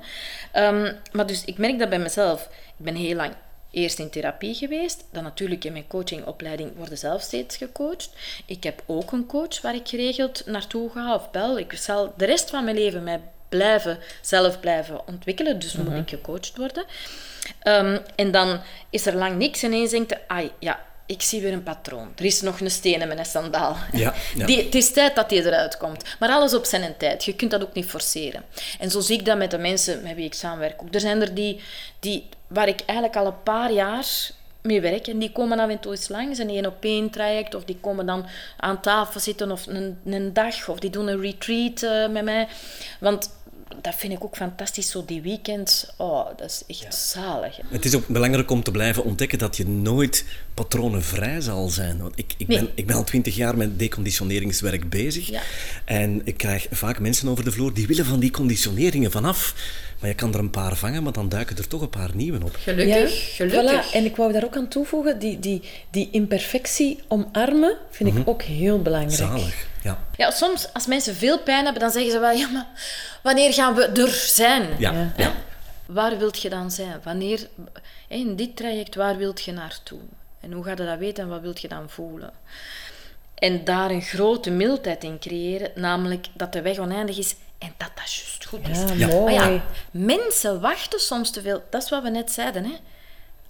[0.52, 0.66] hè.
[0.66, 2.42] Um, maar dus ik merk dat bij mezelf.
[2.78, 3.32] Ik ben heel lang
[3.72, 5.04] eerst in therapie geweest.
[5.12, 8.10] Dan natuurlijk in mijn coachingopleiding worden zelf steeds gecoacht.
[8.46, 11.58] Ik heb ook een coach waar ik geregeld naartoe ga of bel.
[11.58, 15.58] Ik zal de rest van mijn leven mij blijven, zelf blijven ontwikkelen.
[15.58, 15.96] Dus moet mhm.
[15.96, 16.84] ik gecoacht worden.
[17.64, 19.62] Um, en dan is er lang niks.
[19.62, 22.12] En ineens denkt ai, ja, ik zie weer een patroon.
[22.16, 23.76] Er is nog een steen in mijn sandaal.
[23.92, 24.46] Ja, ja.
[24.46, 26.04] Die, het is tijd dat die eruit komt.
[26.18, 27.24] Maar alles op zijn tijd.
[27.24, 28.44] Je kunt dat ook niet forceren.
[28.78, 30.80] En zo zie ik dat met de mensen met wie ik samenwerk.
[30.90, 31.60] Er zijn er die,
[32.00, 34.06] die, waar ik eigenlijk al een paar jaar
[34.62, 35.06] mee werk.
[35.06, 37.54] En die komen af en toe eens langs, een één op één traject.
[37.54, 40.68] Of die komen dan aan tafel zitten of een, een dag.
[40.68, 42.48] Of die doen een retreat uh, met mij.
[43.00, 43.30] Want
[43.82, 45.86] dat vind ik ook fantastisch, zo die weekends.
[45.96, 47.58] Oh, dat is echt zalig.
[47.68, 51.98] Het is ook belangrijk om te blijven ontdekken dat je nooit patronenvrij zal zijn.
[51.98, 55.26] Want ik, ik, ben, ik ben al twintig jaar met deconditioneringswerk bezig.
[55.26, 55.40] Ja.
[55.84, 59.54] En ik krijg vaak mensen over de vloer die willen van die conditioneringen vanaf.
[60.00, 62.44] Maar je kan er een paar vangen, maar dan duiken er toch een paar nieuwe
[62.44, 62.56] op.
[62.62, 63.90] Gelukkig, gelukkig.
[63.90, 63.94] Voilà.
[63.94, 68.28] En ik wou daar ook aan toevoegen, die, die, die imperfectie omarmen vind ik mhm.
[68.28, 69.16] ook heel belangrijk.
[69.16, 69.70] Zalig.
[69.82, 70.04] Ja.
[70.16, 72.66] ja, soms als mensen veel pijn hebben, dan zeggen ze wel, ja, maar
[73.22, 74.68] wanneer gaan we er zijn?
[74.78, 75.12] Ja.
[75.16, 75.32] ja.
[75.86, 77.00] Waar wilt je dan zijn?
[77.02, 77.48] Wanneer,
[78.08, 80.00] in dit traject, waar wilt je naartoe?
[80.40, 82.32] En hoe ga je dat weten en wat wilt je dan voelen?
[83.34, 87.90] En daar een grote mildheid in creëren, namelijk dat de weg oneindig is en dat
[87.94, 88.98] dat juist goed is.
[88.98, 89.36] Ja, mooi.
[89.36, 91.62] Maar ja, mensen wachten soms te veel.
[91.70, 92.64] Dat is wat we net zeiden.
[92.64, 92.76] Hè?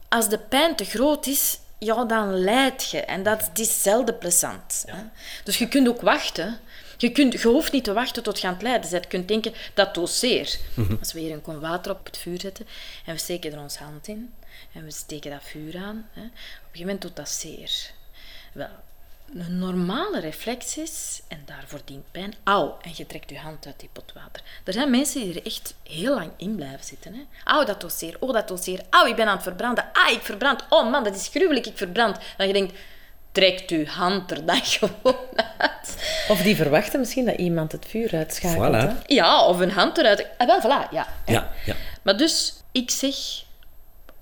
[0.09, 3.01] Als de pijn te groot is, ja, dan leid je.
[3.01, 4.85] En dat is zelden plezant.
[4.87, 5.03] Hè?
[5.45, 6.59] Dus je kunt ook wachten.
[6.97, 9.03] Je, kunt, je hoeft niet te wachten tot je aan het lijden bent.
[9.03, 10.59] Je kunt denken, dat doseer.
[10.75, 12.67] Mm Als we hier een kom water op het vuur zetten
[13.07, 14.35] en we steken er ons hand in
[14.73, 17.91] en we steken dat vuur aan, hè, op een gegeven moment doet dat zeer.
[18.53, 18.82] Wel,
[19.35, 23.81] een normale reflex is, en daarvoor dient pijn, auw, en je trekt je hand uit
[23.81, 24.43] die pot water.
[24.65, 27.15] Er zijn mensen die er echt heel lang in blijven zitten.
[27.15, 27.21] Hè.
[27.45, 30.65] Auw, dat doseer, oh, dat doseer, auw, ik ben aan het verbranden, ah, ik verbrand,
[30.69, 32.17] oh man, dat is gruwelijk, ik verbrand.
[32.37, 32.73] Dan je denkt,
[33.33, 35.17] trekt uw hand er dan gewoon
[35.57, 35.97] uit.
[36.29, 38.93] Of die verwachten misschien dat iemand het vuur uitschakelt.
[38.93, 39.07] Voilà.
[39.07, 40.27] Ja, of een hand eruit.
[40.39, 41.07] Ah, wel, voilà, ja.
[41.27, 41.75] ja, ja.
[42.03, 43.15] Maar dus, ik zeg,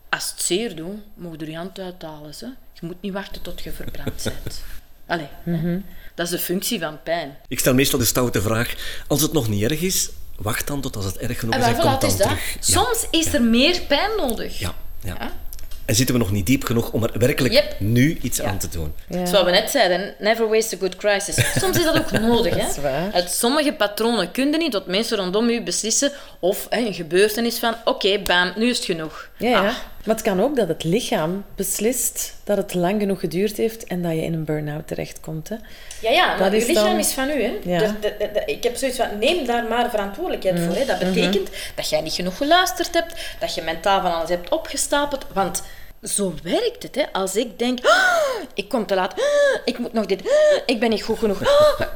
[0.08, 2.32] als het zeer doet, mag je je hand uithalen.
[2.38, 2.46] Hè.
[2.72, 4.62] Je moet niet wachten tot je verbrand bent.
[5.10, 7.36] Allee, mm dat is de functie van pijn.
[7.48, 8.74] Ik stel meestal de stoute vraag,
[9.06, 11.76] als het nog niet erg is, wacht dan tot als het erg genoeg is en,
[11.76, 12.56] komt dan terug.
[12.60, 14.58] Soms is er meer pijn nodig.
[14.58, 15.32] Ja, ja.
[15.84, 18.94] En zitten we nog niet diep genoeg om er werkelijk nu iets aan te doen.
[19.08, 19.26] Ja.
[19.26, 21.58] Zoals we net zeiden, never waste a good crisis.
[21.58, 22.54] Soms is dat ook nodig.
[22.54, 23.12] Hè?
[23.12, 27.58] Uit sommige patronen kun je niet dat mensen rondom u beslissen of hè, een gebeurtenis
[27.58, 29.29] van oké, okay, bam, nu is het genoeg.
[29.40, 29.68] Ja, ja.
[29.68, 29.74] Ah.
[30.04, 34.02] Maar het kan ook dat het lichaam beslist dat het lang genoeg geduurd heeft en
[34.02, 35.48] dat je in een burn-out terechtkomt.
[35.48, 35.56] Hè.
[36.00, 37.42] Ja, ja, maar je lichaam is van u.
[37.42, 37.58] Hè.
[37.62, 37.78] Ja.
[37.78, 40.64] Dus de, ik heb zoiets van, neem daar maar verantwoordelijkheid mm.
[40.66, 40.74] voor.
[40.74, 40.84] Hè.
[40.84, 41.74] Dat betekent mm -hmm.
[41.74, 45.26] dat jij niet genoeg geluisterd hebt, dat je mentaal van alles hebt opgestapeld.
[45.32, 45.62] Want
[46.02, 46.94] zo werkt het.
[46.94, 47.12] Hè.
[47.12, 50.80] Als ik denk, ah, ik kom te laat, ah, ik moet nog dit, ah, ik
[50.80, 51.42] ben niet goed genoeg.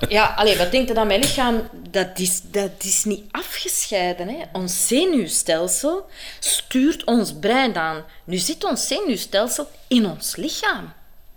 [0.09, 1.69] Ja, alleen wat denkt er dan mijn lichaam?
[1.91, 4.29] Dat is, dat is niet afgescheiden.
[4.29, 4.37] Hè.
[4.53, 6.07] Ons zenuwstelsel
[6.39, 8.05] stuurt ons brein aan.
[8.25, 10.93] Nu zit ons zenuwstelsel in ons lichaam.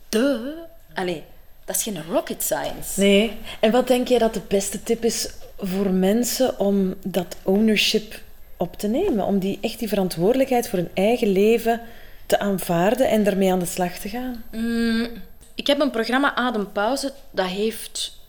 [0.10, 0.54] De.
[0.94, 1.24] Allee,
[1.66, 3.00] Dat is geen rocket science.
[3.00, 3.38] Nee.
[3.60, 8.20] En wat denk jij dat de beste tip is voor mensen om dat ownership
[8.58, 9.26] op te nemen?
[9.26, 11.82] Om die, echt die verantwoordelijkheid voor hun eigen leven
[12.28, 14.44] te aanvaarden en daarmee aan de slag te gaan?
[14.52, 15.10] Mm,
[15.56, 18.20] ik heb een programma Adempauze, dat heeft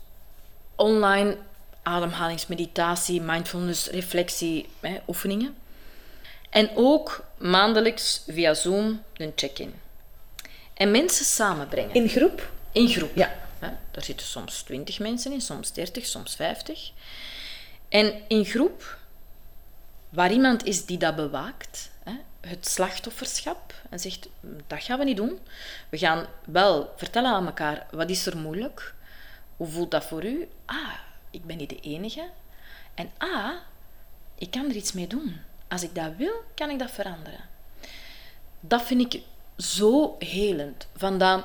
[0.77, 1.37] online
[1.83, 5.57] ademhalingsmeditatie, mindfulness, reflectie, hè, oefeningen.
[6.51, 9.75] En ook maandelijks via Zoom een check-in.
[10.75, 11.95] En mensen samenbrengen.
[11.95, 12.51] In groep?
[12.73, 13.11] In groep.
[13.15, 13.33] Ja.
[13.59, 16.91] Hè, Daar zitten soms 20 mensen in, soms 30, soms 50.
[17.89, 18.99] En in groep,
[20.09, 21.91] waar iemand is die dat bewaakt,
[22.41, 24.29] het slachtofferschap, en zegt,
[24.67, 25.39] dat gaan we niet doen.
[25.89, 28.95] We gaan wel vertellen aan elkaar, wat is er moeilijk?
[29.57, 30.49] Hoe voelt dat voor u?
[30.65, 30.93] Ah,
[31.31, 32.29] ik ben niet de enige.
[32.95, 33.53] En ah,
[34.35, 35.41] ik kan er iets mee doen.
[35.69, 37.41] Als ik dat wil, kan ik dat veranderen.
[38.61, 39.23] Dat vind ik
[39.57, 40.87] zo helend.
[40.97, 41.45] Van dat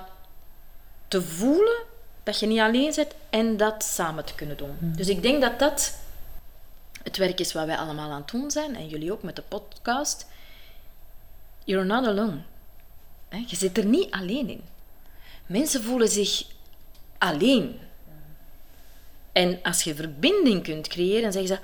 [1.08, 1.84] te voelen
[2.24, 4.78] dat je niet alleen bent en dat samen te kunnen doen.
[4.80, 5.98] Dus ik denk dat dat
[7.04, 9.42] het werk is wat wij allemaal aan het doen zijn, en jullie ook met de
[9.42, 10.26] podcast.
[11.66, 12.38] You're not alone.
[13.48, 14.62] Je zit er niet alleen in.
[15.46, 16.44] Mensen voelen zich
[17.18, 17.80] alleen.
[19.32, 21.60] En als je verbinding kunt creëren, dan zeggen ze: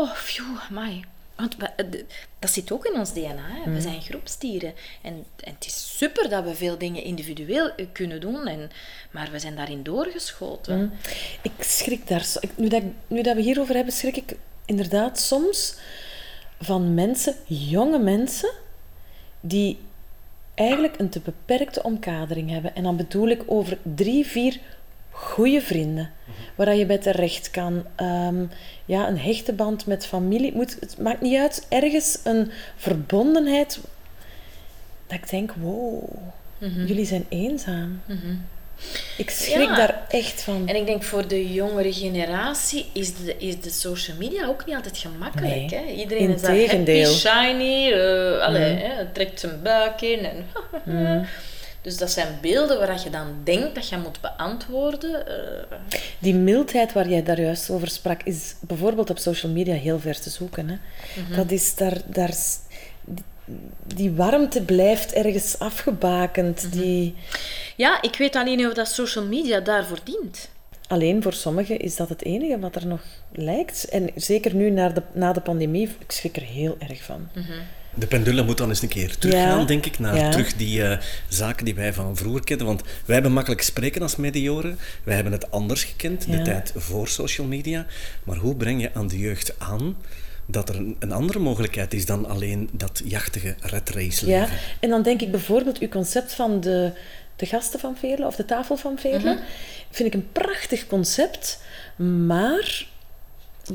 [0.00, 1.04] Oh, phew, amai.
[1.36, 2.04] Want we- eh,
[2.38, 3.48] dat zit ook in ons DNA.
[3.48, 3.72] Hè.
[3.72, 4.74] We zijn groepsdieren.
[5.02, 8.70] En, en het is super dat we veel dingen individueel eh, kunnen doen, en,
[9.10, 10.92] maar we zijn daarin doorgeschoten.
[11.42, 12.26] Ik schrik daar...
[12.54, 15.74] Nu dat, nu dat we hierover hebben, schrik ik inderdaad soms
[16.60, 18.50] van mensen, jonge mensen,
[19.40, 19.78] die
[20.54, 22.74] eigenlijk een te beperkte omkadering hebben.
[22.74, 24.60] En dan bedoel ik over drie, vier
[25.10, 26.10] goede vrienden,
[26.54, 27.84] waar je bij terecht kan.
[27.94, 28.44] Ehm,
[28.84, 30.46] ja, een hechte band met familie.
[30.46, 33.80] Het Moet, het maakt niet uit, ergens een verbondenheid
[35.06, 36.02] dat ik denk, wow,
[36.86, 38.00] jullie zijn eenzaam.
[39.16, 39.76] Ik schrik Ja.
[39.76, 40.68] daar echt van.
[40.68, 44.74] En ik denk voor de jongere generatie is de, is de social media ook niet
[44.74, 45.54] altijd gemakkelijk.
[45.54, 45.68] Nee.
[45.74, 45.92] Hè?
[45.92, 50.24] Iedereen is daar happy, shiny, eh allee, hè, trekt zijn buik in.
[50.24, 50.46] En
[51.82, 55.26] Dus dat zijn beelden waar je dan denkt dat je moet beantwoorden.
[55.26, 55.78] eh,
[56.18, 60.20] Die mildheid waar jij daar juist over sprak, is bijvoorbeeld op social media heel ver
[60.20, 60.68] te zoeken.
[60.68, 60.76] Hè?
[61.36, 62.34] Dat is daar, daar,
[63.94, 66.72] die, warmte blijft ergens afgebakend.
[66.72, 67.14] Die,
[67.76, 70.48] Ja, ik weet alleen niet of dat social media daarvoor dient.
[70.88, 73.00] alleen voor sommigen is dat het enige wat er nog
[73.32, 73.84] lijkt.
[73.88, 77.28] En zeker nu na de, na de pandemie, ik schrik er heel erg van.
[77.94, 79.64] De pendule moet dan eens een keer teruggaan, Ja.
[79.64, 80.30] denk ik, naar Ja.
[80.30, 82.66] terug die eh, zaken die wij van vroeger kenden.
[82.66, 84.78] Want wij hebben makkelijk spreken als medioren.
[85.04, 87.86] Wij hebben het anders gekend, de tijd voor social media.
[88.24, 89.96] Maar hoe breng je aan de jeugd aan
[90.50, 94.40] dat er een, een andere mogelijkheid is dan alleen dat jachtige red race leven?
[94.40, 94.48] Ja,
[94.80, 96.92] en dan denk ik bijvoorbeeld uw concept van de,
[97.36, 99.38] de gasten van Veerle of de tafel van Veerle.
[99.90, 101.60] Vind ik een prachtig concept,
[102.26, 102.86] maar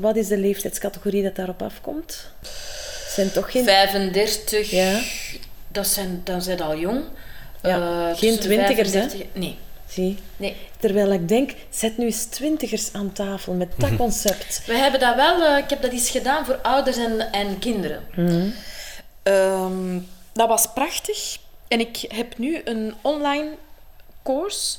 [0.00, 2.30] wat is de leeftijdscategorie dat daarop afkomt?
[3.08, 3.64] Zijn toch geen...
[3.64, 5.00] 35, Ja.
[5.68, 7.02] dat zijn, dan zijn al jong.
[7.62, 8.98] Ja, Eh, geen twintigers, hè?
[9.00, 9.56] 35 Nee,
[9.94, 10.18] Zie.
[10.36, 10.56] nee.
[10.78, 14.62] Terwijl ik denk, zet nu eens twintigers aan tafel met dat concept.
[14.66, 18.02] We hebben dat wel, eh, ik heb dat eens gedaan voor ouders en, en kinderen.
[19.22, 20.00] Ehm,
[20.32, 21.38] dat was prachtig.
[21.68, 23.50] En ik heb nu een online
[24.22, 24.78] course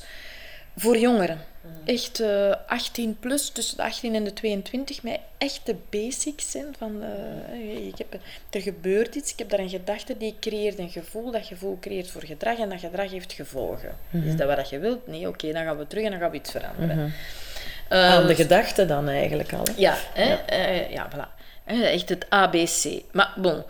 [0.76, 1.44] voor jongeren.
[1.86, 6.74] Echt eh 18 plus, tussen de 18 en de 22, met echte basics zijn.
[6.78, 8.20] Van, eh, ik heb,
[8.50, 12.10] er gebeurt iets, ik heb daar een gedachte die creëert een gevoel, dat gevoel creëert
[12.10, 13.96] voor gedrag en dat gedrag heeft gevolgen.
[14.24, 15.06] Is dat wat je wilt?
[15.06, 16.98] Nee, oké, dan gaan we terug en dan gaan we iets veranderen.
[16.98, 19.62] aan Ehm, de gedachte dan eigenlijk al.
[19.64, 19.72] hè.
[19.76, 20.34] ja, hè?
[20.34, 21.34] eh, ja voilà.
[21.64, 23.02] Echt het ABC.
[23.12, 23.62] Maar bon,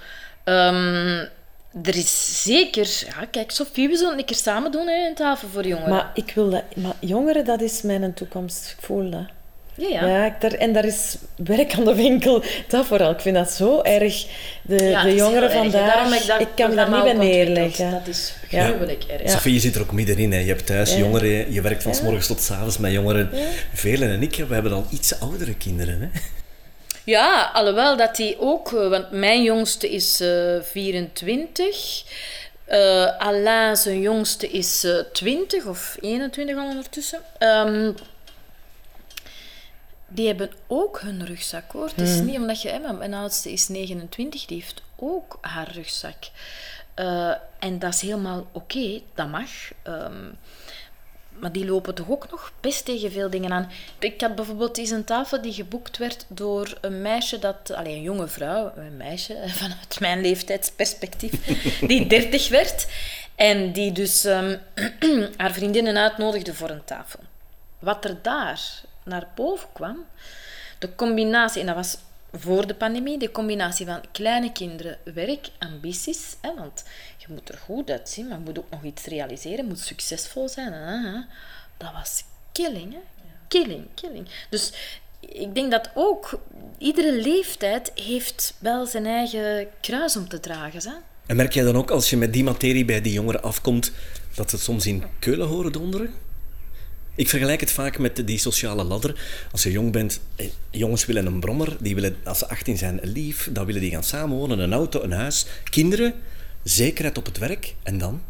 [0.44, 1.24] ehm,
[1.84, 2.88] er is zeker...
[3.06, 5.90] Ja, kijk, Sophie, we zullen het een keer samen doen, hè, een tafel voor jongeren.
[5.90, 6.62] Maar ik wil dat...
[6.76, 8.74] Maar jongeren, dat is mijn toekomst.
[8.78, 9.24] Ik voel dat.
[9.74, 10.06] ja, ja.
[10.06, 12.42] Ja, ik daar, en daar is werk aan de winkel.
[12.68, 13.10] Dat vooral.
[13.10, 14.26] Ik vind dat zo erg.
[14.62, 17.90] De, Ja, de jongeren vandaag, ik dat ik kan me daar niet bij neerleggen.
[17.90, 18.64] Dat is Ja.
[18.66, 19.30] gruwelijk erg.
[19.30, 20.32] Sophie, je zit er ook middenin.
[20.32, 20.38] Hè.
[20.38, 20.98] Je hebt thuis Ja.
[20.98, 23.30] jongeren, je werkt van s morgens tot s avonds met jongeren.
[23.72, 26.00] Velen en ik, we hebben al iets oudere kinderen.
[26.00, 26.08] Hè.
[27.06, 28.72] Ja, alhoewel dat die ook...
[28.72, 32.04] eh, Want mijn jongste is eh 24.
[32.64, 37.20] eh Alain, zijn jongste, is eh 20 of 21 al ondertussen.
[37.38, 37.92] Ehm,
[40.08, 41.88] die hebben ook hun rugzak, hoor.
[41.94, 42.68] Het is niet omdat je...
[42.68, 46.24] Hè, mijn oudste is 29, die heeft ook haar rugzak.
[46.94, 49.50] Eh, en dat is helemaal oké, dat mag.
[49.82, 50.24] Ehm,
[51.40, 53.70] maar die lopen toch ook nog best tegen veel dingen aan.
[53.98, 57.72] Ik had bijvoorbeeld eens een tafel die geboekt werd door een meisje dat...
[57.72, 61.32] Allee, een jonge vrouw, een meisje vanuit mijn leeftijdsperspectief,
[61.90, 62.86] die 30 werd.
[63.34, 64.56] En die dus ehm,
[65.36, 67.20] haar vriendinnen uitnodigde voor een tafel.
[67.78, 68.60] wat er daar
[69.04, 70.04] naar boven kwam,
[70.78, 71.96] de combinatie, en dat was
[72.32, 76.84] voor de pandemie, de combinatie van kleine kinderen, werk, ambities, hè, want
[77.26, 80.72] je moet er goed uitzien, maar je moet ook nog iets realiseren, moet succesvol zijn.
[80.72, 81.20] Hè,
[81.76, 82.98] dat was killing, hè?
[83.48, 84.28] Killing, killing.
[84.50, 84.72] Dus
[85.20, 86.40] ik denk dat ook
[86.78, 90.80] iedere leeftijd heeft wel zijn eigen kruis om te dragen.
[90.82, 90.96] Hè?
[91.26, 93.92] En merk jij dan ook als je met die materie bij die jongeren afkomt,
[94.34, 96.14] dat ze het soms in keulen horen donderen?
[97.14, 99.20] Ik vergelijk het vaak met die sociale ladder.
[99.52, 103.02] Als je jong bent, eh, jongens willen een brommer, die willen als ze 18 zijn
[103.02, 105.46] een lief, dan willen die gaan samenwonen, een auto, een huis.
[105.64, 106.14] Kinderen,
[106.68, 108.22] zekerheid op het werk en dan?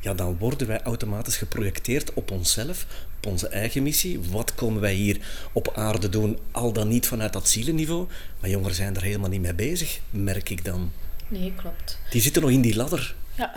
[0.00, 4.20] Ja, dan worden wij automatisch geprojecteerd op onszelf, op onze eigen missie.
[4.30, 5.18] Wat komen wij hier
[5.52, 8.08] op aarde doen, al dan niet vanuit dat zielenniveau?
[8.40, 10.92] Maar jongeren zijn er helemaal niet mee bezig, merk ik dan.
[11.28, 11.98] Nee, klopt.
[12.10, 13.14] Die zitten nog in die ladder.
[13.34, 13.52] Ja,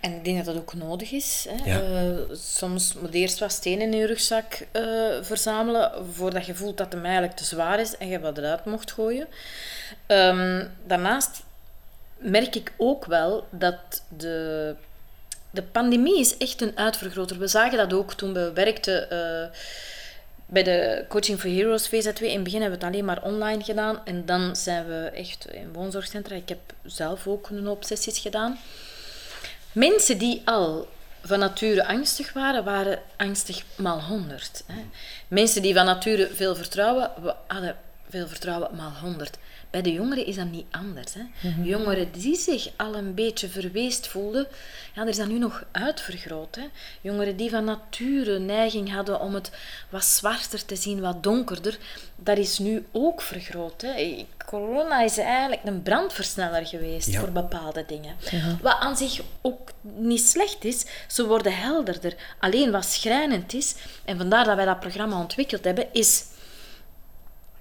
[0.00, 1.46] en ik denk dat dat ook nodig is.
[1.48, 1.70] Hè.
[1.70, 2.02] Ja.
[2.02, 4.82] Uh, soms moet je eerst wat stenen in je rugzak uh,
[5.22, 8.92] verzamelen voordat je voelt dat het eigenlijk te zwaar is en je wat eruit mocht
[8.92, 9.26] gooien.
[10.06, 11.42] Um, daarnaast
[12.20, 14.74] merk ik ook wel dat de,
[15.50, 17.38] de pandemie is echt een uitvergroter.
[17.38, 19.56] We zagen dat ook toen we werkten uh,
[20.46, 22.22] bij de Coaching for Heroes VZW.
[22.22, 25.46] In het begin hebben we het alleen maar online gedaan en dan zijn we echt
[25.50, 26.34] in woonzorgcentra.
[26.36, 28.58] Ik heb zelf ook een hoop sessies gedaan.
[29.72, 30.88] Mensen die al
[31.22, 34.64] van nature angstig waren, waren angstig maal honderd.
[35.28, 37.10] Mensen die van nature veel vertrouwen,
[37.46, 37.76] hadden
[38.08, 39.38] veel vertrouwen maal honderd.
[39.70, 41.14] Bij de jongeren is dat niet anders.
[41.14, 41.48] Hè.
[41.48, 41.62] Mhm.
[41.62, 44.46] Jongeren die zich al een beetje verweest voelden,
[44.94, 46.54] ja, er is dat nu nog uitvergroot.
[46.54, 46.64] Hè.
[47.00, 49.50] Jongeren die van nature neiging hadden om het
[49.88, 51.78] wat zwarter te zien, wat donkerder,
[52.16, 53.82] dat is nu ook vergroot.
[53.82, 54.26] Hè.
[54.46, 58.16] Corona is eigenlijk een brandversneller geweest voor bepaalde dingen.
[58.62, 62.14] Wat aan zich ook niet slecht is, ze worden helderder.
[62.38, 66.24] Alleen wat schrijnend is, en vandaar dat wij dat programma ontwikkeld hebben, is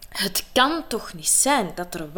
[0.09, 2.11] het kan toch niet zijn dat er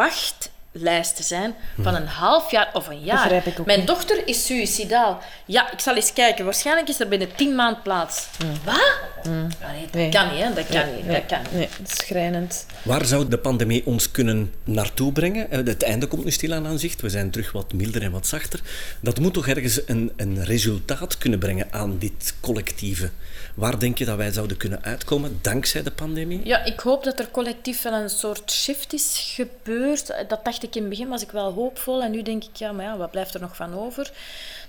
[0.71, 3.43] wachtlijsten zijn van een half jaar of een jaar.
[3.65, 5.21] Mijn dochter is suicidaal.
[5.45, 6.45] Ja, ik zal eens kijken.
[6.45, 8.27] Waarschijnlijk is er binnen tien maanden plaats.
[8.43, 8.51] Mm.
[8.65, 8.99] Wat?
[9.27, 9.47] Mm.
[9.91, 10.53] nee, dat kan niet, hè?
[10.53, 11.07] Dat kan niet.
[11.07, 12.65] Dat kan Nee, schrijnend.
[12.83, 15.51] Waar zou de pandemie ons kunnen naartoe brengen?
[15.51, 17.01] Eh, het einde komt nu stilaan aan zicht.
[17.01, 18.59] We zijn terug wat milder en wat zachter.
[18.99, 23.09] Dat moet toch ergens een, een resultaat kunnen brengen aan dit collectieve.
[23.55, 26.41] Waar denk je dat wij zouden kunnen uitkomen dankzij de pandemie?
[26.43, 30.07] Ja, ik hoop dat er collectief wel een soort shift is gebeurd.
[30.27, 32.03] Dat dacht ik in het begin, was ik wel hoopvol.
[32.03, 34.11] En nu denk ik, ja, maar ja, wat blijft er nog van over?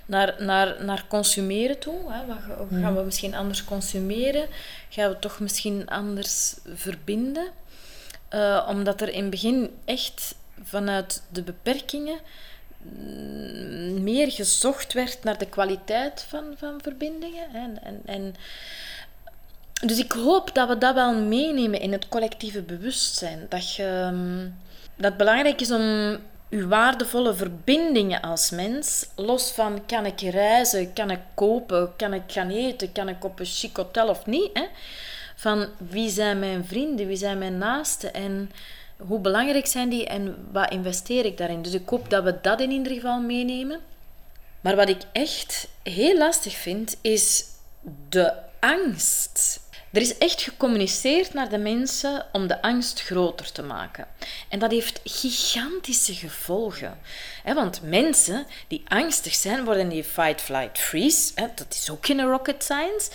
[0.06, 2.12] Naar, naar, naar consumeren toe.
[2.12, 2.26] Hè?
[2.26, 2.36] Wat,
[2.80, 4.48] gaan we misschien anders consumeren?
[4.88, 7.46] Gaan we toch misschien anders verbinden?
[8.34, 12.18] Uh, omdat er in het begin echt vanuit de beperkingen
[12.78, 17.54] mm, meer gezocht werd naar de kwaliteit van, van verbindingen.
[17.54, 18.34] En, en, en,
[19.86, 23.46] dus ik hoop dat we dat wel meenemen in het collectieve bewustzijn.
[23.48, 24.56] Dat, je, mm,
[25.02, 26.18] dat belangrijk is om
[26.50, 32.22] uw waardevolle verbindingen als mens, los van kan ik reizen, kan ik kopen, kan ik
[32.26, 34.64] gaan eten, kan ik op een chic hotel of niet, hè?
[35.36, 38.50] van wie zijn mijn vrienden, wie zijn mijn naasten en
[38.96, 41.62] hoe belangrijk zijn die en wat investeer ik daarin.
[41.62, 43.80] Dus ik hoop dat we dat in ieder geval meenemen.
[44.60, 47.44] Maar wat ik echt heel lastig vind, is
[48.08, 49.60] de angst
[49.92, 54.06] er is echt gecommuniceerd naar de mensen om de angst groter te maken.
[54.48, 56.98] En dat heeft gigantische gevolgen.
[57.44, 61.32] Want mensen die angstig zijn, worden die fight, flight, freeze.
[61.34, 63.10] Dat is ook geen rocket science.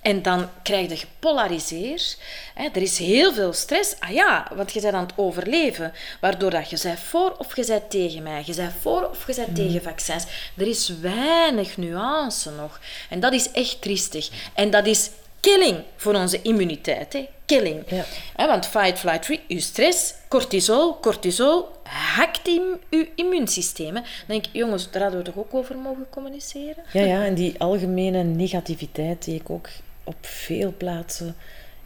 [0.00, 2.18] En dan krijg je gepolariseerd.
[2.54, 3.94] Er is heel veel stress.
[4.00, 5.92] Ah ja, want je bent aan het overleven.
[6.20, 8.42] Waardoor dat je bent voor of je bent tegen mij.
[8.46, 9.54] Je bent voor of je bent mm.
[9.54, 10.24] tegen vaccins.
[10.56, 12.80] Er is weinig nuance nog.
[13.08, 14.30] En dat is echt triestig.
[14.54, 15.10] En dat is
[15.42, 17.12] killing voor onze immuniteit.
[17.12, 17.28] Hè?
[17.46, 17.82] Killing.
[17.86, 18.04] Ja.
[18.46, 21.68] want fight, flight, free, uw stress, cortisol, cortisol
[22.16, 23.94] hakt in uw immuunsysteem.
[23.94, 26.84] Dan denk ik, jongens, daar hadden we toch ook over mogen communiceren?
[26.92, 29.68] Ja, ja, en die algemene negativiteit die ik ook
[30.04, 31.36] op veel plaatsen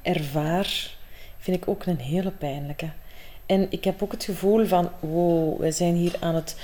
[0.02, 0.96] ervaar,
[1.38, 2.90] vind ik ook een hele pijnlijke.
[3.46, 6.56] En ik heb ook het gevoel van, wow, we zijn hier aan het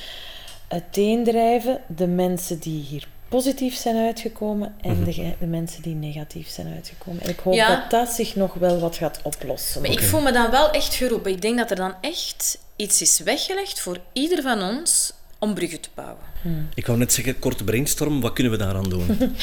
[0.68, 1.80] uiteendrijven.
[1.86, 5.04] De mensen die hier positief zijn uitgekomen en mhm.
[5.04, 7.22] de, de, mensen die negatief zijn uitgekomen.
[7.22, 9.82] En ik hoop dat dat zich nog wel wat gaat oplossen.
[9.82, 11.30] Maar ik voel me dan wel echt geroepen.
[11.30, 15.80] Ik denk dat er dan echt iets is weggelegd voor ieder van ons om bruggen
[15.80, 16.24] te bouwen.
[16.42, 16.68] Hmm.
[16.74, 19.06] Ik wou net zeggen, korte brainstorm, wat kunnen we daaraan doen?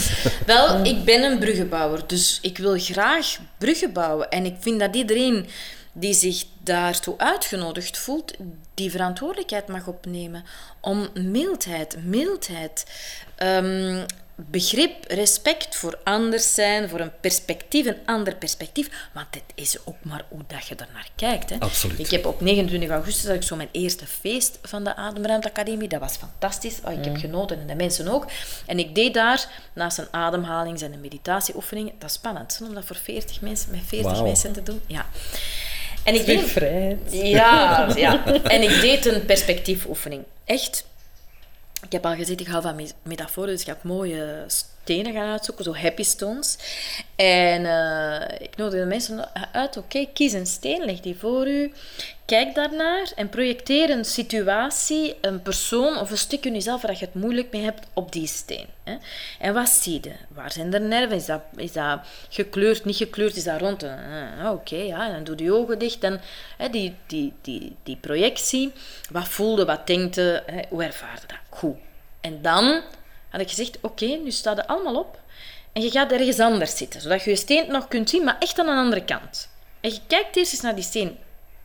[0.46, 4.30] wel, ik ben een bruggenbouwer, dus ik wil graag bruggen bouwen.
[4.30, 5.46] En ik vind dat iedereen
[5.92, 8.32] die zich daartoe uitgenodigd voelt,
[8.76, 10.44] die verantwoordelijkheid mag opnemen
[10.80, 12.86] om mildheid, mildheid,
[13.42, 14.04] um,
[14.34, 19.08] begrip, respect voor anders zijn, voor een perspectief, een ander perspectief.
[19.12, 21.50] Want het is ook maar hoe dat je er naar kijkt.
[21.50, 21.58] Hè.
[21.58, 21.98] Absoluut.
[21.98, 25.88] Ik heb op 29 augustus had ik zo mijn eerste feest van de Ademruimte Academie.
[25.88, 26.78] Dat was fantastisch.
[26.84, 28.26] Oh, ik heb genoten en de mensen ook.
[28.66, 32.84] En ik deed daar, naast een ademhalings- en een meditatieoefening, dat is spannend, om dat
[32.84, 34.24] voor 40 mensen, met 40 Wauw.
[34.24, 34.80] mensen te doen.
[34.86, 35.06] Ja.
[36.06, 36.98] En ik deed, vrijheid.
[37.12, 38.24] ja, ja.
[38.42, 40.22] En ik deed een perspectiefoefening.
[40.44, 40.86] Echt.
[41.82, 44.44] Ik heb al gezegd, ik hou van me- metaforen, dus ik heb mooie
[44.86, 46.58] stenen gaan uitzoeken, zo happy stones.
[47.16, 51.72] En eh, ik nodig de mensen uit, oké, kies een steen, leg die voor u,
[52.24, 57.04] kijk daarnaar en projecteer een situatie, een persoon of een stuk in jezelf waar je
[57.04, 58.66] het moeilijk mee hebt op die steen.
[58.84, 58.96] Hè.
[59.38, 60.12] En wat zie je?
[60.28, 61.16] Waar zijn er nerven?
[61.16, 63.36] Is dat, is dat gekleurd, niet gekleurd?
[63.36, 63.82] Is dat rond?
[63.82, 66.00] Eh, eh, oké, ja, en dan doe je ogen dicht.
[66.00, 66.18] Dan,
[66.56, 68.72] hè, die, die, die, die projectie,
[69.10, 71.38] wat voelde, wat denkte, hoe ervaarde dat?
[71.48, 71.76] Goed.
[72.20, 72.82] En dan
[73.36, 75.20] had ik gezegd, oké, nu staat er allemaal op.
[75.72, 78.58] En je gaat ergens anders zitten, zodat je je steen nog kunt zien, maar echt
[78.58, 79.48] aan een andere kant.
[79.80, 81.18] En je kijkt eerst eens naar die steen.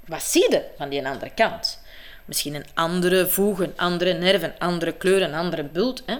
[0.05, 1.81] Wat zie je van die andere kant?
[2.25, 6.03] Misschien een andere voeg, een andere nerve, een andere kleur, een andere bult.
[6.05, 6.17] Hè?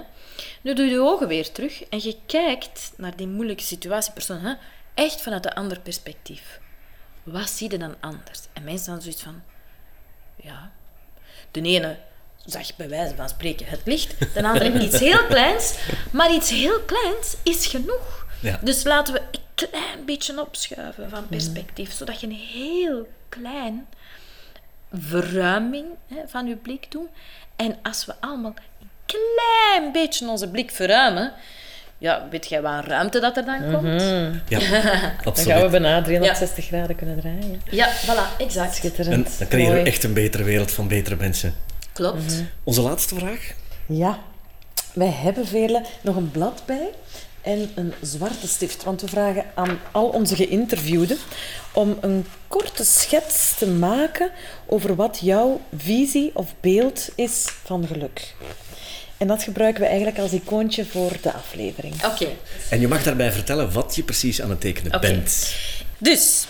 [0.60, 4.38] Nu doe je je ogen weer terug en je kijkt naar die moeilijke situatie, persoon,
[4.38, 4.54] hè?
[4.94, 6.60] echt vanuit een ander perspectief.
[7.22, 8.40] Wat zie je dan anders?
[8.52, 9.42] En mensen dan zoiets van,
[10.36, 10.72] ja,
[11.50, 11.98] de ene
[12.44, 15.74] zag bij wijze van spreken het licht, de andere iets heel kleins,
[16.10, 18.26] maar iets heel kleins is genoeg.
[18.40, 18.58] Ja.
[18.62, 19.40] Dus laten we een
[19.70, 23.86] klein beetje opschuiven van perspectief, zodat je een heel klein
[24.92, 27.08] verruiming hè, van je blik doet.
[27.56, 31.32] En als we allemaal een klein beetje onze blik verruimen,
[31.98, 34.02] ja, weet jij wat ruimte dat er dan komt?
[34.48, 35.70] Ja, Dan gaan we absoluut.
[35.70, 37.62] bijna 360 graden kunnen draaien.
[37.70, 38.68] Ja, voilà, exact.
[38.68, 39.38] En Schitterend.
[39.38, 41.54] dan creëren we echt een betere wereld van betere mensen.
[41.92, 42.42] Klopt.
[42.64, 43.52] Onze laatste vraag.
[43.86, 44.18] Ja,
[44.92, 46.88] wij hebben Veerle nog een blad bij
[47.40, 48.84] en een zwarte stift.
[48.84, 51.18] Want we vragen aan al onze geïnterviewden
[51.72, 54.30] om een korte schets te maken
[54.66, 58.34] over wat jouw visie of beeld is van geluk.
[59.16, 62.04] En dat gebruiken we eigenlijk als icoontje voor de aflevering.
[62.04, 62.28] Oké.
[62.70, 65.00] En je mag daarbij vertellen wat je precies aan het tekenen Oké.
[65.00, 65.54] bent.
[65.98, 66.46] Dus,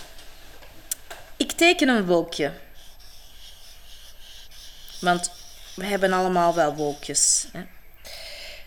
[1.37, 2.53] ik teken een wolkje.
[5.03, 5.31] Want
[5.75, 7.49] we hebben allemaal wel wolkjes.
[7.53, 7.65] Hè?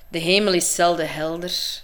[0.07, 1.81] De hemel is zelden helder.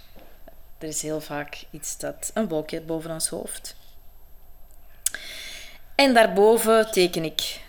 [0.78, 3.76] Er is heel vaak iets dat een wolkje boven ons hoofd.
[5.94, 7.60] En daarboven teken ik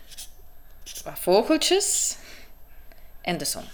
[1.03, 2.15] wat vogeltjes
[3.21, 3.65] en de zon.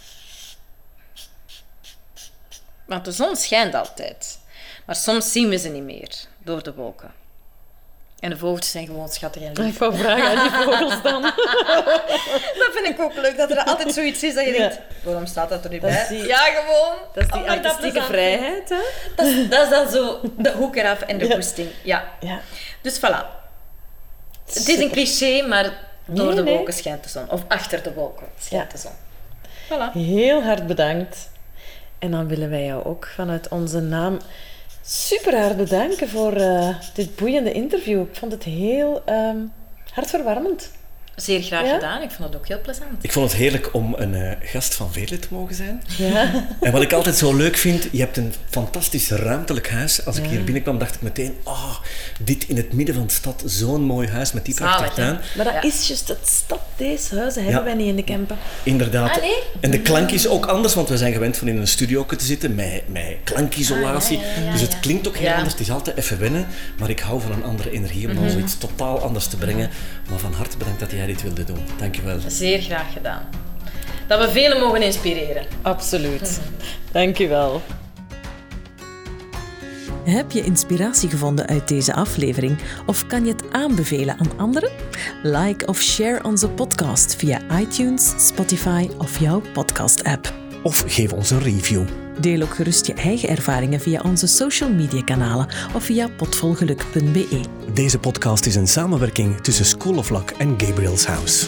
[2.86, 4.40] Want de zon schijnt altijd.
[4.86, 7.14] Maar soms zien we ze niet meer door de wolken.
[8.20, 9.74] En de vogeltjes zijn gewoon schattig en lief.
[9.74, 11.22] Ik wou vragen aan die vogels dan.
[12.62, 15.50] Dat vind ik ook leuk, dat er altijd zoiets is dat je denkt, waarom staat
[15.50, 16.06] dat er niet Dat bij?
[16.10, 16.98] die- Ja, gewoon.
[17.14, 18.76] Dat is die artistieke vrijheid, hè?
[19.16, 21.70] Dat is, dat is dan zo de hoek eraf en de goesting.
[21.84, 22.04] Ja.
[22.20, 22.40] Ja.
[22.82, 23.26] Dus voilà.
[24.46, 25.64] Het is een cliché, maar
[26.06, 26.56] door Nee, de nee.
[26.56, 27.30] wolken schijnt de zon.
[27.30, 28.78] Of achter de wolken schijnt Ja.
[28.78, 28.92] de zon.
[29.66, 29.94] Voilà.
[29.94, 31.30] Heel hard bedankt.
[32.00, 34.20] En dan willen wij jou ook vanuit onze naam
[34.82, 38.02] super hard bedanken voor eh, dit boeiende interview.
[38.02, 39.38] Ik vond het heel ehm,
[39.94, 40.72] hartverwarmend.
[41.22, 41.74] Zeer graag Ja?
[41.74, 42.02] gedaan.
[42.02, 42.92] Ik vond het ook heel plezant.
[43.02, 45.84] Ik vond het heerlijk om een eh, gast van Veerle te mogen zijn.
[45.98, 46.32] Ja.
[46.62, 50.06] En wat ik altijd zo leuk vind, je hebt een fantastisch ruimtelijk huis.
[50.06, 51.76] Als ik hier binnenkwam, dacht ik meteen, oh,
[52.20, 55.20] dit in het midden van de stad, zo'n mooi huis met die prachtige tuin.
[55.36, 55.62] Maar dat Ja.
[55.62, 56.60] is juist het stad.
[56.76, 57.66] Deze huizen hebben Ja.
[57.66, 58.38] wij niet in de Kempen.
[58.64, 59.10] Inderdaad.
[59.16, 59.38] Ah, nee?
[59.60, 62.26] En de klank is ook anders, want we zijn gewend van in een studio te
[62.26, 64.18] zitten met, met klankisolatie.
[64.18, 64.78] Ah, ja, ja, ja, dus het ja.
[64.80, 65.36] klinkt ook heel Ja.
[65.36, 65.52] anders.
[65.54, 66.48] Het is altijd even wennen,
[66.80, 68.22] maar ik hou van een andere energie om Mhm.
[68.22, 69.70] dan zoiets totaal anders te brengen.
[70.10, 71.60] Maar van harte bedankt dat jij dit wilde doen.
[71.78, 72.20] Dankjewel.
[72.28, 73.22] Zeer graag gedaan.
[74.08, 75.46] Dat we velen mogen inspireren.
[75.62, 76.40] Absoluut.
[76.92, 77.62] Dankjewel.
[80.04, 84.70] Heb je inspiratie gevonden uit deze aflevering of kan je het aanbevelen aan anderen?
[85.24, 90.49] Like of share onze podcast via iTunes, Spotify of jouw podcast-app.
[90.64, 91.84] Of geef ons een review.
[92.20, 97.42] Deel ook gerust je eigen ervaringen via onze social media kanalen of via potvolgeluk.be.
[97.74, 101.48] Deze podcast is een samenwerking tussen School of Luck en Gabriel's House.